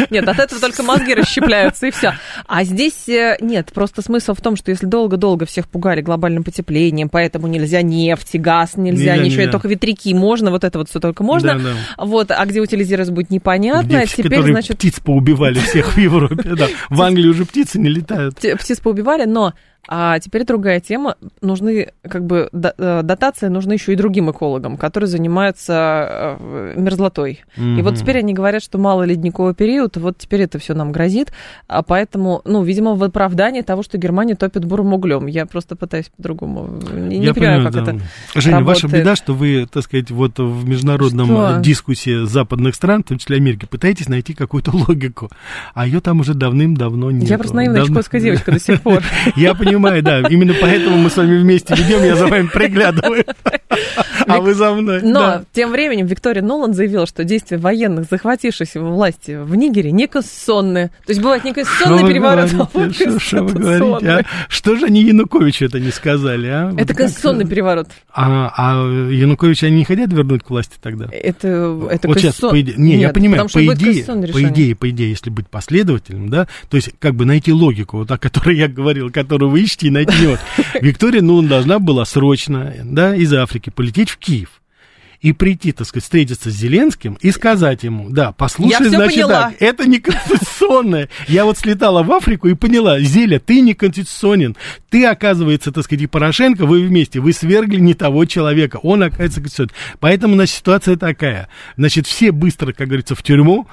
[0.09, 2.13] Нет, от этого только мозги расщепляются и все.
[2.47, 7.09] А здесь э, нет, просто смысл в том, что если долго-долго всех пугали глобальным потеплением,
[7.09, 9.51] поэтому нельзя нефть, газ нельзя, ничего, нельзя.
[9.51, 11.55] только ветряки можно, вот это вот все только можно.
[11.55, 12.05] Да, да.
[12.05, 13.85] Вот, а где утилизировать будет непонятно.
[13.85, 16.55] Где А теперь, значит, птиц поубивали всех в Европе.
[16.55, 16.69] Да.
[16.89, 18.35] В Англии уже птицы не летают.
[18.35, 19.53] птиц поубивали, но
[19.87, 21.15] а теперь другая тема.
[21.41, 27.43] Нужны, как бы, э, дотации нужны еще и другим экологам, которые занимаются э, мерзлотой.
[27.57, 31.31] И вот теперь они говорят, что мало ледниковый период, вот теперь это все нам грозит,
[31.67, 35.27] а поэтому, ну, видимо, в оправдании того, что Германия топит бурым углем.
[35.27, 36.67] Я просто пытаюсь по-другому.
[36.91, 37.91] Не, не Я понимаю, понимаю, как да.
[37.91, 38.41] это.
[38.41, 39.03] Женя, ваша работает.
[39.03, 41.59] беда, что вы, так сказать, вот в международном Что?
[41.61, 45.29] дискуссии западных стран, в том числе Америки, пытаетесь найти какую-то логику,
[45.73, 47.29] а ее там уже давным-давно нет.
[47.29, 49.03] Я просто наивная чукотская девочка до сих пор.
[49.35, 53.25] Я понимаю, да, именно поэтому мы с вами вместе ведем, я за вами приглядываю,
[54.27, 55.01] а вы за мной.
[55.01, 60.87] Но тем временем Виктория Нолан заявила, что действия военных, захватившихся власти в Нигере, неконституционные.
[61.05, 62.95] То есть бывает неконституционный переворот, а вот?
[63.21, 64.07] Что, вы говорите?
[64.09, 64.23] а?
[64.49, 66.69] Что же они Януковичу это не сказали, а?
[66.71, 67.89] Вот Это как- конституционный переворот.
[68.13, 71.07] А, а Януковича они не хотят вернуть к власти тогда?
[71.11, 74.41] Это, это вот сейчас, конституцион- по не, я Нет, понимаю, потому что по идее, по
[74.43, 78.17] идее, по идее, если быть последовательным, да, то есть как бы найти логику, вот о
[78.25, 80.39] которой я говорил, которую вы ищете и найти вот.
[80.81, 84.61] Виктория Нулан должна была срочно, да, из Африки полететь в Киев
[85.21, 89.49] и прийти, так сказать, встретиться с Зеленским и сказать ему, да, послушай, значит, поняла.
[89.49, 91.09] так, это не конституционное.
[91.27, 94.55] Я вот слетала в Африку и поняла, Зеля, ты не конституционен.
[94.89, 98.77] Ты, оказывается, так сказать, и Порошенко, вы вместе, вы свергли не того человека.
[98.83, 99.71] Он, оказывается, конституционен.
[99.99, 101.49] Поэтому, значит, ситуация такая.
[101.75, 103.67] Значит, все быстро, как говорится, в тюрьму,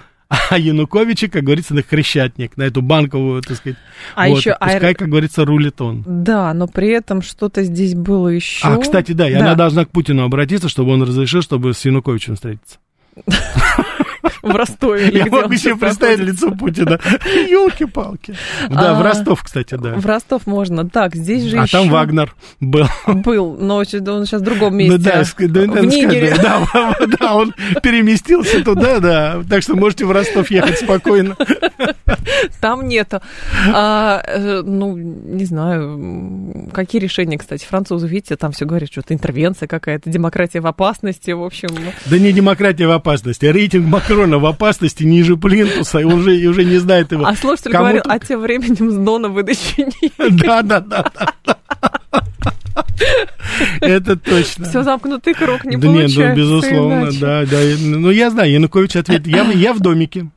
[0.50, 3.78] а Януковича, как говорится, на Хрещатник, на эту банковую, так сказать.
[4.14, 6.04] А вот, еще пускай, аэро- как говорится, рулит он.
[6.06, 8.66] Да, но при этом что-то здесь было еще.
[8.66, 12.36] А, кстати, да, и она должна к Путину обратиться, чтобы он разрешил, чтобы с Януковичем
[12.36, 12.78] встретиться.
[14.42, 15.08] в Ростове.
[15.12, 16.98] Я могу себе представить лицо Путина.
[17.48, 18.34] Елки-палки.
[18.68, 19.94] Да, в А, Ростов, кстати, да.
[19.94, 20.88] В Ростов можно.
[20.88, 22.86] Так, здесь же А там Вагнер был.
[23.06, 24.98] был, но он сейчас в другом Ну месте.
[24.98, 26.34] да, ск- да, в Нигере.
[27.18, 29.42] Да, он переместился туда, да.
[29.48, 31.36] Так что можете в Ростов ехать спокойно.
[32.60, 33.20] Там нету.
[33.72, 39.66] А, э, ну, не знаю, какие решения, кстати, французы, видите, там все говорят, что-то интервенция
[39.66, 41.68] какая-то, демократия в опасности, в общем.
[42.06, 46.46] Да не демократия в опасности, а рейтинг Макрона в опасности ниже плинтуса, и уже, и
[46.46, 47.24] уже не знает его.
[47.26, 49.86] А слушатель говорил, а тем временем с Дона выдачи.
[50.42, 51.04] Да, да, да,
[51.44, 51.58] да.
[53.80, 54.64] Это точно.
[54.66, 57.58] Все замкнутый круг, не да нет, получается ну, безусловно, да, да.
[57.80, 60.28] Ну, я знаю, Янукович ответил, я, я в домике.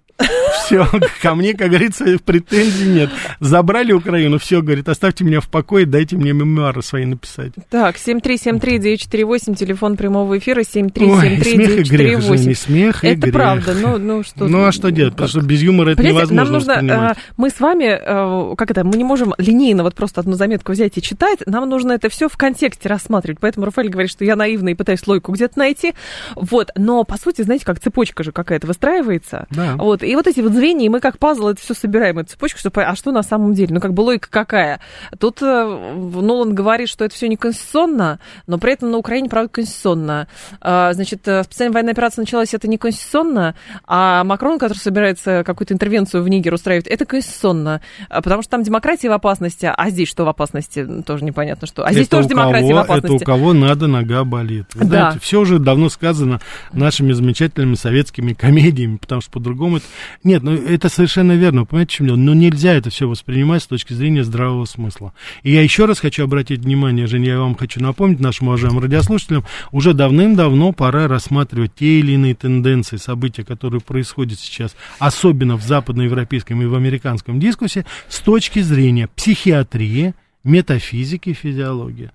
[0.66, 0.88] Все,
[1.22, 3.10] ко мне, как говорится, претензий нет.
[3.40, 7.52] Забрали Украину, все, говорит, оставьте меня в покое, дайте мне мемуары свои написать.
[7.70, 12.48] Так, 7373948, телефон прямого эфира, 7373948.
[12.48, 13.34] не смех и Это грех.
[13.34, 14.48] правда, ну, ну что...
[14.48, 15.14] Ну, а что делать?
[15.14, 18.84] Потому что без юмора это невозможно нам нужно, э, мы с вами, э, как это,
[18.84, 22.30] мы не можем линейно вот просто одну заметку взять и читать, нам нужно это все
[22.30, 25.94] в контексте рассматривать, поэтому Рафаэль говорит, что я наивна и пытаюсь логику где-то найти,
[26.36, 29.76] вот, но по сути, знаете, как цепочка же какая-то выстраивается, Да.
[29.76, 32.60] вот, и вот эти вот звенья, и мы как пазл это все собираем, эту цепочку,
[32.60, 34.80] чтобы, а что на самом деле, ну как бы логика какая?
[35.20, 40.28] Тут э, Нолан говорит, что это все неконституционно, но при этом на Украине, правда, конституционно.
[40.62, 46.24] А, значит, э, специальная военная операция началась, это неконституционно, а Макрон, который собирается какую-то интервенцию
[46.24, 50.26] в Нигер устраивать, это конституционно, А, потому что там демократия в опасности, а здесь что
[50.26, 51.84] в опасности, тоже непонятно что.
[51.86, 53.16] А здесь это тоже демократия кого, в опасности.
[53.16, 54.66] Это у кого надо, нога болит.
[54.76, 54.88] Вы Да.
[54.88, 56.40] знаете, все уже давно сказано
[56.74, 59.86] нашими замечательными советскими комедиями, потому что по-другому это...
[60.24, 62.18] Нет, ну это совершенно верно, понимаете, чем дело?
[62.18, 65.14] Но нельзя это все воспринимать с точки зрения здравого смысла.
[65.44, 69.46] И я еще раз хочу обратить внимание, Женя, я вам хочу напомнить, нашим уважаемым радиослушателям,
[69.72, 76.62] уже давным-давно пора рассматривать те или иные тенденции, события, которые происходят сейчас, особенно в западноевропейском
[76.62, 82.12] и в американском дискуссии, с точки зрения психиатрии, метафизики, физиологии.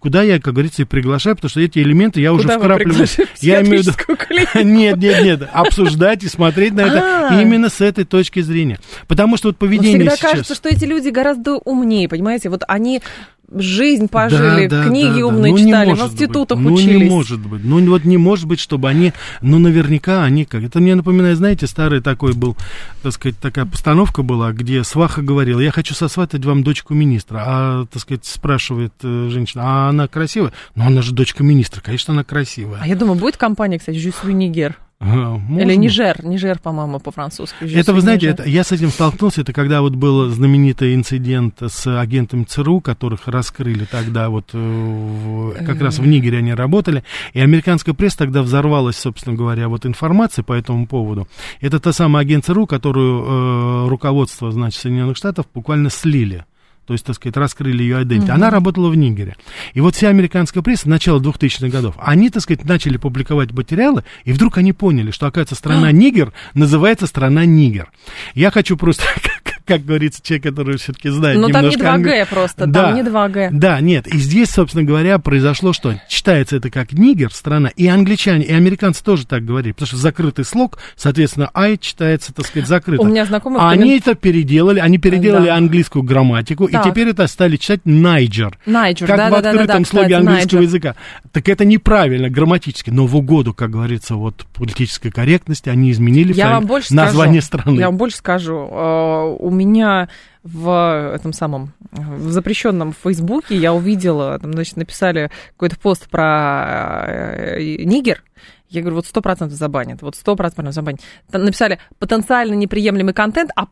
[0.00, 3.06] Куда я, как говорится, и приглашаю, потому что эти элементы я уже Куда вкрапливаю.
[3.06, 3.30] приглашаете?
[3.40, 3.92] Я имею в виду...
[3.92, 4.58] Психиатрическую клинику?
[4.80, 5.48] Нет, нет, нет.
[5.52, 7.40] Обсуждать и смотреть на это А.
[7.42, 8.78] именно с этой точки зрения.
[9.06, 10.30] Потому что вот поведение всегда сейчас...
[10.30, 12.48] кажется, что эти люди гораздо умнее, понимаете?
[12.48, 13.02] Вот они
[13.50, 16.72] жизнь пожили, Да, да, книги да, умные Ну, читали, в институтах быть.
[16.72, 16.94] учились.
[16.94, 17.64] Ну, не может быть.
[17.64, 19.12] Ну, вот не может быть, чтобы они...
[19.40, 20.62] Ну, наверняка они как...
[20.62, 22.56] Это мне напоминает, знаете, старый такой был,
[23.02, 27.42] так сказать, такая постановка была, где сваха говорила, я хочу сосватать вам дочку министра.
[27.44, 30.52] А, так сказать, спрашивает э, женщина, а она красивая?
[30.74, 32.78] Ну, она же дочка министра, конечно, она красивая.
[32.82, 34.76] А я думаю, будет компания, кстати, Жюсвю Нигер.
[35.02, 35.76] А, может Или.
[35.76, 37.64] Нижер, Нижер, по-моему, по-французски.
[37.74, 41.86] Это, вы знаете, это, я с этим столкнулся, это когда вот был знаменитый инцидент с
[41.98, 47.40] агентами ЦРУ, которых раскрыли тогда, вот э, в- как раз в Нигере они работали, и
[47.40, 51.26] американская пресса тогда взорвалась, собственно говоря, вот информацией по этому поводу.
[51.62, 56.44] Это та самая агент ЦРУ, которую э, руководство, значит, Соединенных Штатов буквально слили.
[56.90, 58.30] То есть, так сказать, раскрыли ее identity.
[58.30, 59.36] Она работала в Нигере.
[59.74, 64.32] И вот вся американская пресса начала 2000-х годов, они, так сказать, начали публиковать материалы, и
[64.32, 67.92] вдруг они поняли, что, оказывается, страна Нигер называется страна Нигер.
[68.34, 69.04] Я хочу просто,
[69.70, 72.82] как, говорится, человек, который все-таки знает Ну, там не немножко 2Г англи- просто, Да.
[72.86, 73.50] там не 2Г.
[73.52, 75.94] Да, нет, и здесь, собственно говоря, произошло что?
[76.08, 80.44] Читается это как Нигер, страна, и англичане, и американцы тоже так говорили, потому что закрытый
[80.44, 83.02] слог, соответственно, I читается, так сказать, закрыто.
[83.02, 83.60] У меня знакомый...
[83.60, 85.56] А они это переделали, они переделали Да.
[85.56, 86.84] английскую грамматику, Так.
[86.86, 88.58] и теперь это стали читать Найджер.
[88.66, 90.60] Найджер, Как в да-да-да-да, открытом кстати, слоге английского Найджер.
[90.62, 90.94] языка.
[91.32, 96.50] Так это неправильно грамматически, но в угоду, как говорится, вот политической корректности, они изменили Я
[96.50, 97.78] вам больше название скажу, страны.
[97.78, 98.68] Я вам больше скажу.
[98.70, 100.08] Э, У меня
[100.42, 107.84] в этом самом в запрещенном Фейсбуке я увидела, там, значит, написали какой-то пост про э,
[107.84, 108.22] Нигер.
[108.68, 111.00] Я говорю, вот сто процентов забанят, вот сто процентов забанят.
[111.30, 113.66] Там написали потенциально неприемлемый контент, а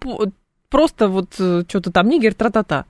[0.69, 2.87] просто вот э, что-то там Нигер, тра-та-та.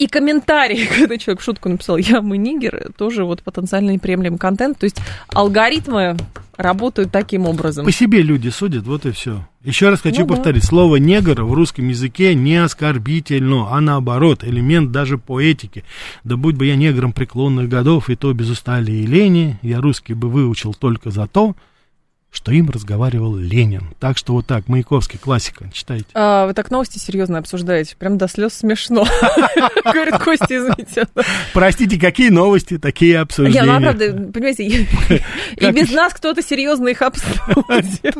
[0.00, 4.78] И комментарий, когда человек шутку написал, я мы нигер, тоже вот потенциально неприемлемый контент.
[4.78, 4.96] То есть
[5.28, 6.16] алгоритмы
[6.56, 7.84] работают таким образом.
[7.84, 9.46] По себе люди судят, вот и все.
[9.62, 10.34] Еще раз хочу Ну да.
[10.36, 15.84] повторить, слово негр в русском языке не оскорбительно, а наоборот, элемент даже поэтики.
[16.24, 20.14] Да будь бы я негром преклонных годов, и то без устали и лени, я русский
[20.14, 21.56] бы выучил только за то,
[22.30, 23.90] что им разговаривал Ленин.
[23.98, 26.06] Так что вот так, Маяковский, классика, читайте.
[26.14, 27.96] А, вы так новости серьезно обсуждаете.
[27.96, 29.04] Прям до слез смешно.
[29.84, 31.08] Говорит Костя, извините.
[31.52, 33.64] Простите, какие новости, такие Не, обсуждения.
[33.64, 34.64] ну а правда, понимаете,
[35.56, 38.16] и без нас кто-то серьезно их обсудит.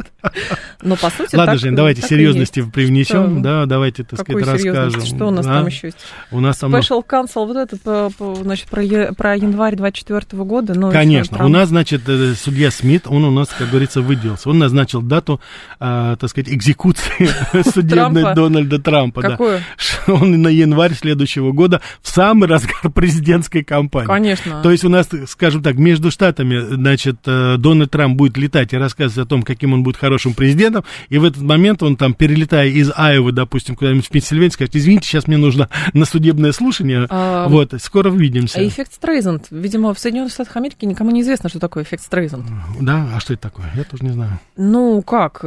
[0.82, 3.40] Но по сути Ладно, так- Жень, давайте так серьезности привнесем, Что?
[3.42, 5.00] да, давайте, так Какой сказать, расскажем.
[5.02, 5.48] Что у нас А?
[5.48, 5.98] там еще есть?
[6.30, 6.74] У нас там...
[6.74, 10.74] Special Council, вот этот, по- значит, про, про январь 24 года.
[10.74, 11.34] ну, Конечно.
[11.36, 14.48] еще У нас, значит, э, судья Смит, он у нас, как говорится, выделился.
[14.48, 15.40] Он назначил дату,
[15.78, 17.28] а, так сказать, экзекуции
[17.70, 18.34] судебной?
[18.34, 19.20] Дональда Трампа.
[19.22, 19.60] Какую?
[20.06, 24.06] Он на январь следующего года в самый разгар президентской кампании.
[24.06, 24.62] Конечно.
[24.62, 28.76] То есть у нас, скажем так, между штатами, значит, э, Дональд Трамп будет летать и
[28.76, 30.69] рассказывать о том, каким он будет хорошим президентом,
[31.08, 35.08] и в этот момент он там, перелетая из Айовы, допустим, куда-нибудь в Пенсильванию, скажет, извините,
[35.08, 38.58] сейчас мне нужно на судебное слушание, А, вот, скоро увидимся.
[38.58, 39.46] А эффект Стрейзанд.
[39.50, 42.46] Видимо, в Соединенных Штатах Америки никому не известно, что такое эффект Стрейзанд.
[42.80, 43.66] Да, а что это такое?
[43.76, 44.38] Я тоже не знаю.
[44.56, 45.44] Ну, как,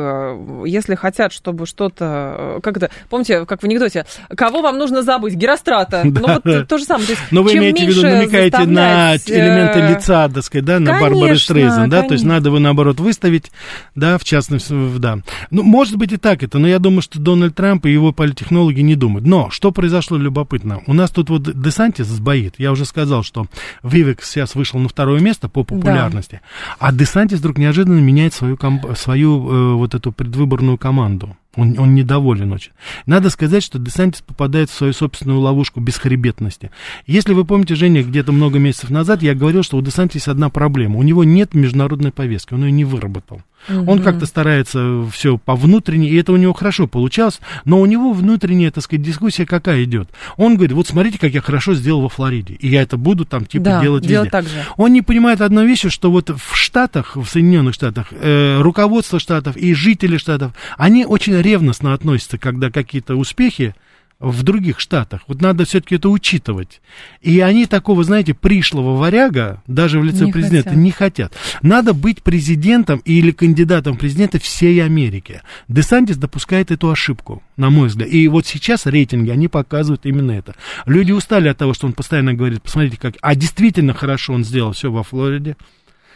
[0.65, 2.59] если хотят, чтобы что-то...
[2.63, 4.05] Как это, помните, как в анекдоте,
[4.35, 5.35] кого вам нужно забыть?
[5.35, 6.03] Герострата.
[6.03, 7.07] Ну, вот то же самое.
[7.31, 11.89] Но вы имеете в виду, намекаете на элементы лица, так сказать, да, на Барбары Стрейзен,
[11.89, 12.03] да?
[12.03, 13.51] То есть надо вы, наоборот, выставить,
[13.95, 15.12] да, в частности, да.
[15.51, 18.81] Ну, может быть и так это, но я думаю, что Дональд Трамп и его политтехнологи
[18.81, 19.25] не думают.
[19.25, 20.81] Но что произошло любопытно?
[20.87, 22.55] У нас тут вот Десантис сбоит.
[22.57, 23.47] Я уже сказал, что
[23.83, 26.41] Вивек сейчас вышел на второе место по популярности.
[26.79, 26.87] Да.
[26.87, 28.57] А Десантис вдруг неожиданно меняет свою,
[28.95, 31.35] свою э, вот эту предвыборную команду.
[31.55, 32.71] Он, он недоволен очень.
[33.05, 36.71] Надо сказать, что Десантис попадает в свою собственную ловушку бесхребетности.
[37.05, 40.97] Если вы помните, Женя, где-то много месяцев назад я говорил, что у Десантиса одна проблема.
[40.97, 43.41] У него нет международной повестки, он ее не выработал.
[43.69, 43.91] Угу.
[43.91, 48.13] Он как-то старается все по внутренней, и это у него хорошо получалось, но у него
[48.13, 50.09] внутренняя, так сказать, дискуссия какая идет.
[50.37, 53.45] Он говорит, вот смотрите, как я хорошо сделал во Флориде, и я это буду там
[53.45, 54.29] типа да, делать везде.
[54.29, 54.63] Так же.
[54.77, 59.57] Он не понимает одной вещи, что вот в Штатах, в Соединенных Штатах, э, руководство Штатов
[59.57, 63.75] и жители Штатов, они очень ревностно относятся, когда какие-то успехи
[64.19, 65.21] в других штатах.
[65.27, 66.81] Вот надо все-таки это учитывать.
[67.21, 70.83] И они такого, знаете, пришлого варяга, даже в лице не президента, хотят.
[70.83, 71.33] не хотят.
[71.61, 75.41] Надо быть президентом или кандидатом президента всей Америки.
[75.67, 78.09] Десантис допускает эту ошибку, на мой взгляд.
[78.09, 80.55] И вот сейчас рейтинги, они показывают именно это.
[80.85, 83.15] Люди устали от того, что он постоянно говорит, посмотрите, как...
[83.21, 85.57] А действительно хорошо он сделал все во Флориде.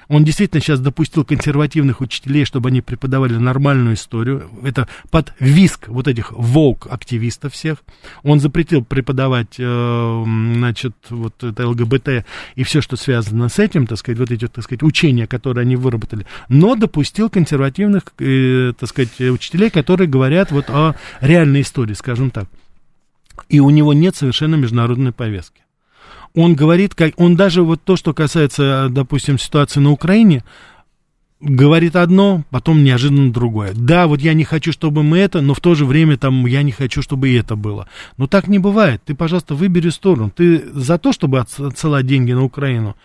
[0.09, 4.49] Он действительно сейчас допустил консервативных учителей, чтобы они преподавали нормальную историю.
[4.63, 7.79] Это под виск вот этих волк-активистов всех.
[8.23, 10.23] Он запретил преподавать, э,
[10.55, 14.63] значит, вот это ЛГБТ и все, что связано с этим, так сказать, вот эти, так
[14.63, 16.25] сказать, учения, которые они выработали.
[16.47, 22.47] Но допустил консервативных, э, так сказать, учителей, которые говорят вот о реальной истории, скажем так.
[23.49, 25.66] И у него нет совершенно международной повестки
[26.35, 30.43] он говорит, как, он даже вот то, что касается, допустим, ситуации на Украине,
[31.39, 33.73] говорит одно, потом неожиданно другое.
[33.75, 36.63] Да, вот я не хочу, чтобы мы это, но в то же время там я
[36.63, 37.87] не хочу, чтобы и это было.
[38.17, 39.01] Но так не бывает.
[39.05, 40.31] Ты, пожалуйста, выбери сторону.
[40.35, 42.95] Ты за то, чтобы отсылать деньги на Украину,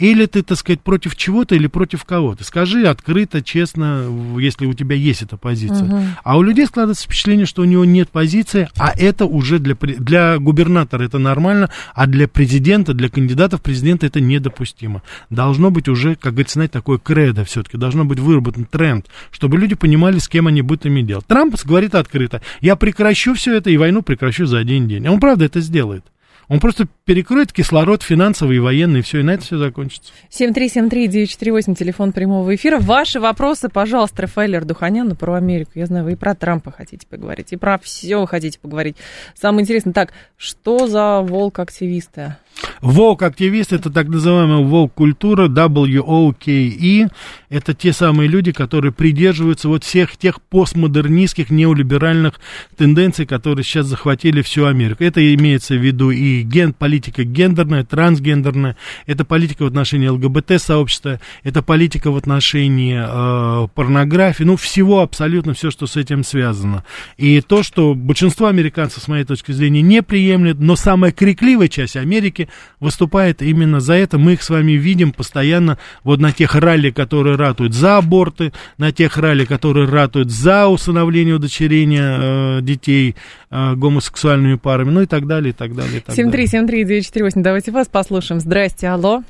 [0.00, 2.42] или ты, так сказать, против чего-то или против кого-то.
[2.42, 4.06] Скажи открыто, честно,
[4.38, 5.84] если у тебя есть эта позиция.
[5.84, 6.02] Угу.
[6.24, 10.38] А у людей складывается впечатление, что у него нет позиции, а это уже для, для
[10.38, 15.02] губернатора это нормально, а для президента, для кандидатов президента это недопустимо.
[15.28, 19.74] Должно быть уже, как говорится, знаете, такое кредо все-таки, должно быть выработан тренд, чтобы люди
[19.74, 21.22] понимали, с кем они будут иметь дело.
[21.26, 25.06] Трамп говорит открыто, я прекращу все это и войну прекращу за один день.
[25.06, 26.04] А он правда это сделает.
[26.50, 30.12] Он просто перекроет кислород финансовый и военный, и все, и на это все закончится.
[30.30, 32.80] 7373948, телефон прямого эфира.
[32.80, 35.70] Ваши вопросы, пожалуйста, Рафаэль Ардуханяну про Америку.
[35.76, 38.96] Я знаю, вы и про Трампа хотите поговорить, и про все хотите поговорить.
[39.40, 42.34] Самое интересное, так, что за волк-активисты?
[42.80, 47.10] Волк-активист– это так называемая волк-культура, WOKE.
[47.48, 52.34] Это те самые люди, которые придерживаются вот всех тех постмодернистских, неолиберальных
[52.76, 55.04] тенденций, которые сейчас захватили всю Америку.
[55.04, 58.76] Это имеется в виду и ген, политика гендерная, трансгендерная,
[59.06, 65.70] это политика в отношении ЛГБТ-сообщества, это политика в отношении э, порнографии, ну, всего абсолютно, все,
[65.70, 66.84] что с этим связано.
[67.16, 71.96] И то, что большинство американцев, с моей точки зрения, не приемлет, но самая крикливая часть
[71.96, 72.39] Америки
[72.80, 74.18] выступает именно за это.
[74.18, 78.92] Мы их с вами видим постоянно вот на тех ралли, которые ратуют за аборты, на
[78.92, 83.16] тех ралли, которые ратуют за усыновление, удочерение э, детей
[83.50, 85.98] э, гомосексуальными парами, ну и так далее, и так далее.
[85.98, 88.40] И так 7373948, давайте вас послушаем.
[88.40, 89.22] Здрасте, алло.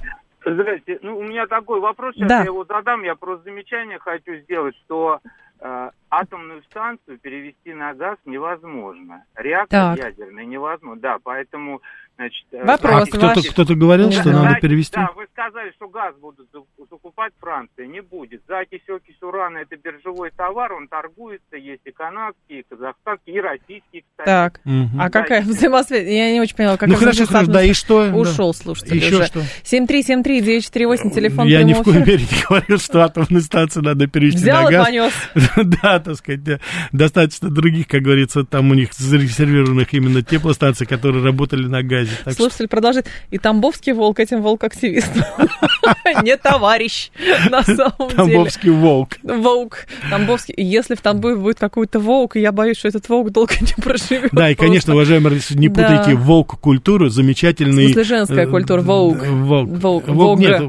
[0.45, 0.99] Здрасте.
[1.03, 2.39] Ну, у меня такой вопрос, сейчас да.
[2.39, 5.21] я его задам, я просто замечание хочу сделать, что
[5.61, 9.25] э, атомную станцию перевести на газ невозможно.
[9.37, 9.99] Реактор так.
[9.99, 11.01] ядерный невозможно.
[11.01, 11.83] Да, поэтому
[12.21, 14.95] Значит, э, Вопрос а кто-то, кто-то говорил, что да, надо перевести?
[14.95, 16.49] Да, вы сказали, что газ будут
[16.91, 17.87] закупать Франция.
[17.87, 18.43] Не будет.
[18.47, 21.57] Закись, окись урана– это биржевой товар, он торгуется.
[21.57, 24.27] Есть и канадские, и казахстанские, и российские, кстати.
[24.27, 25.01] Так, угу.
[25.01, 26.07] а какая взаимосвязь?
[26.07, 28.13] Я не очень поняла, как Ну хорошо, хорошо, да, и что?
[28.13, 28.59] Ушел, да.
[28.59, 28.97] слушайте.
[28.97, 29.25] Еще уже.
[29.25, 29.41] что?
[29.65, 34.65] 7373948, телефон Я ни в коем мере не говорил, что атомную станцию надо перевести Взял
[34.65, 34.87] на газ.
[34.87, 35.13] понес.
[35.83, 36.61] Да, так сказать,
[36.93, 42.10] достаточно других, как говорится, там у них зарезервированных именно теплостанций, которые работали на газе.
[42.25, 42.69] Так Слушатель что...
[42.69, 43.07] продолжит.
[43.31, 45.23] И Тамбовский волк этим волк-активистом.
[46.23, 47.11] Не товарищ,
[47.51, 48.15] на самом деле.
[48.15, 49.11] Тамбовский волк.
[49.23, 49.87] Волк.
[50.11, 50.55] Тамбовский.
[50.57, 54.31] Если в Тамбове будет какой-то волк, я боюсь, что этот волк долго не проживет.
[54.33, 57.87] Да, и, конечно, уважаемые, не путайте волк-культуру, замечательный...
[57.87, 59.19] В смысле, женская культура, волк.
[59.25, 60.09] Волк.
[60.09, 60.39] Волк.
[60.39, 60.63] Нет,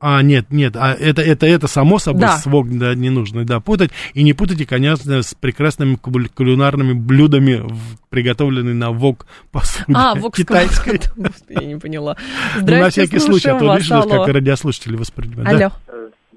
[0.00, 2.36] а, нет, нет, а это, это, это само собой да.
[2.36, 3.90] свог, да, не нужно, да, путать.
[4.14, 7.64] И не путайте, конечно, с прекрасными кулинарными блюдами,
[8.08, 9.92] приготовленными на вок посуде.
[9.94, 11.00] А, вок китайской.
[11.48, 12.16] Я не поняла.
[12.60, 15.48] Ну, на всякий случай, а то видишь, как радиослушатели воспринимают.
[15.48, 15.72] Алло.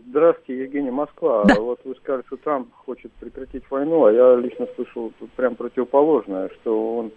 [0.10, 1.46] Здравствуйте, Евгений Москва.
[1.46, 1.56] Да.
[1.56, 6.98] Вот вы сказали, что Трамп хочет прекратить войну, а я лично слышал прям противоположное, что
[6.98, 7.12] он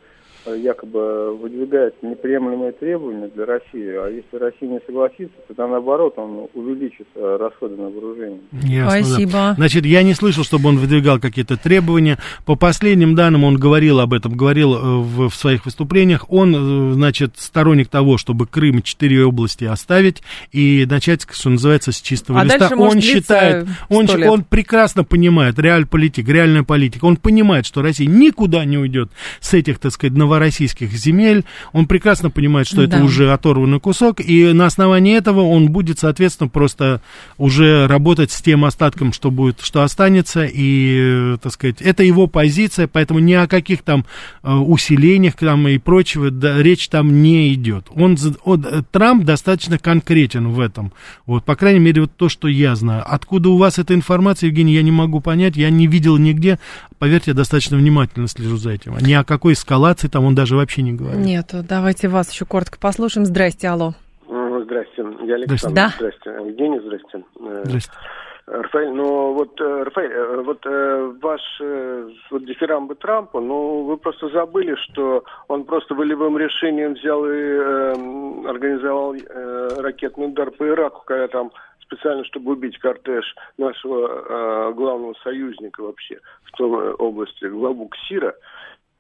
[0.52, 7.06] якобы выдвигает неприемлемые требования для России, а если Россия не согласится, тогда наоборот он увеличит
[7.14, 8.40] э, расходы на вооружение.
[8.52, 9.32] Ясно, Спасибо.
[9.32, 9.54] Да.
[9.54, 12.18] Значит, я не слышал, чтобы он выдвигал какие-то требования.
[12.44, 16.26] По последним данным он говорил об этом, говорил э, в, в своих выступлениях.
[16.28, 20.22] Он, э, значит, сторонник того, чтобы Крым четыре области оставить
[20.52, 22.70] и начать, что называется, с чистого а листа.
[22.76, 27.06] Он считает, он, он прекрасно понимает, реаль политик, реальная политика.
[27.06, 31.44] Он понимает, что Россия никуда не уйдет с этих, так сказать, новостей российских земель.
[31.72, 32.96] Он прекрасно понимает, что да.
[32.96, 37.00] это уже оторванный кусок, и на основании этого он будет, соответственно, просто
[37.38, 42.86] уже работать с тем остатком, что будет, что останется, и, так сказать, это его позиция,
[42.86, 44.04] поэтому ни о каких там
[44.42, 47.86] э, усилениях там и прочего да, речь там не идет.
[47.94, 50.92] Он, он, Трамп достаточно конкретен в этом.
[51.26, 53.04] Вот, по крайней мере, вот то, что я знаю.
[53.06, 56.58] Откуда у вас эта информация, Евгений, я не могу понять, я не видел нигде,
[56.98, 58.96] поверьте, я достаточно внимательно слежу за этим.
[58.98, 61.24] Ни о какой эскалации там он даже вообще не говорит.
[61.24, 63.26] Нет, давайте вас еще коротко послушаем.
[63.26, 63.94] Здрасте, алло.
[64.64, 65.76] Здрасте, я Александр.
[65.76, 65.88] Да.
[65.96, 66.30] Здрасте.
[66.30, 67.24] Евгений, здрасте.
[67.40, 67.92] Э, здрасте.
[68.46, 70.64] Рафаэль, ну вот, э, Рафаэль, э, вот
[71.22, 71.40] ваш
[72.30, 77.92] вот дифирамбы Трампа, ну вы просто забыли, что он просто волевым решением взял и э,
[78.48, 83.24] организовал э, ракетный удар по Ираку, когда там специально, чтобы убить кортеж
[83.58, 88.34] нашего э, главного союзника вообще в той области, главу Ксира.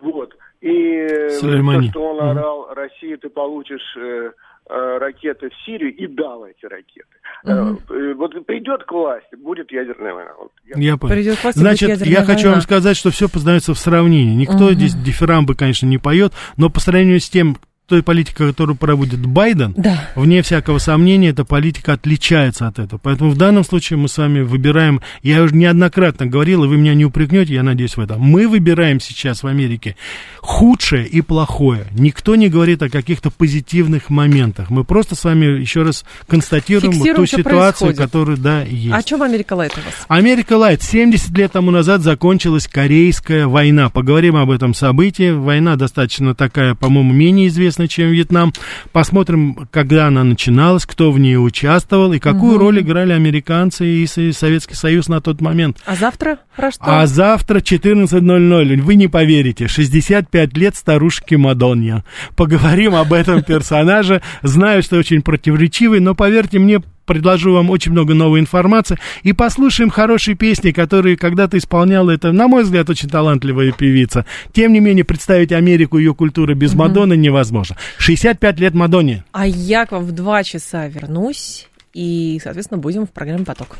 [0.04, 0.36] Вот.
[0.60, 1.08] И
[1.40, 1.88] Сулеймани.
[1.88, 4.32] то, что он орал, Россия, ты получишь э,
[4.68, 7.08] э, ракеты в Сирию, и дал эти ракеты.
[7.44, 7.94] Угу.
[7.94, 10.32] Э, вот придет к власти, будет ядерная война.
[10.38, 10.78] Вот, я...
[10.78, 11.14] я понял.
[11.14, 12.52] Придет к власти, Значит, будет я хочу война.
[12.52, 14.34] вам сказать, что все познается в сравнении.
[14.34, 14.72] Никто угу.
[14.72, 17.56] здесь дифирамбы, конечно, не поет, но по сравнению с тем,
[17.86, 20.08] той политикой, которую проводит Байден, да.
[20.14, 22.98] вне всякого сомнения, эта политика отличается от этого.
[23.02, 26.94] Поэтому в данном случае мы с вами выбираем, я уже неоднократно говорил, и вы меня
[26.94, 29.96] не упрекнете, я надеюсь в этом, мы выбираем сейчас в Америке
[30.40, 31.86] худшее и плохое.
[31.92, 34.70] Никто не говорит о каких-то позитивных моментах.
[34.70, 37.96] Мы просто с вами еще раз констатируем Фиксируем, ту ситуацию, происходит.
[37.98, 38.94] которая, да, есть.
[38.94, 39.94] А чем America Light у вас?
[40.08, 40.82] America Light.
[40.82, 43.90] 70 лет тому назад закончилась Корейская война.
[43.90, 45.32] Поговорим об этом событии.
[45.32, 48.52] Война достаточно такая, по-моему, менее известная интересно, чем Вьетнам.
[48.92, 52.58] Посмотрим, когда она начиналась, кто в ней участвовал и какую угу.
[52.58, 55.78] роль играли американцы и Советский Союз на тот момент.
[55.86, 56.82] А завтра про что?
[56.84, 58.80] А завтра 14.00.
[58.80, 62.04] Вы не поверите, 65 лет старушки Мадонне.
[62.36, 64.22] Поговорим об этом персонаже.
[64.42, 69.90] Знаю, что очень противоречивый, но поверьте мне, предложу вам очень много новой информации и послушаем
[69.90, 74.26] хорошие песни, которые когда-то исполняла эта, на мой взгляд, очень талантливая певица.
[74.52, 77.76] Тем не менее, представить Америку, ее культуру без Мадонны невозможно.
[77.98, 79.24] 65 лет Мадонне.
[79.32, 83.76] А я к вам в два часа вернусь и, соответственно, будем в программе «Поток».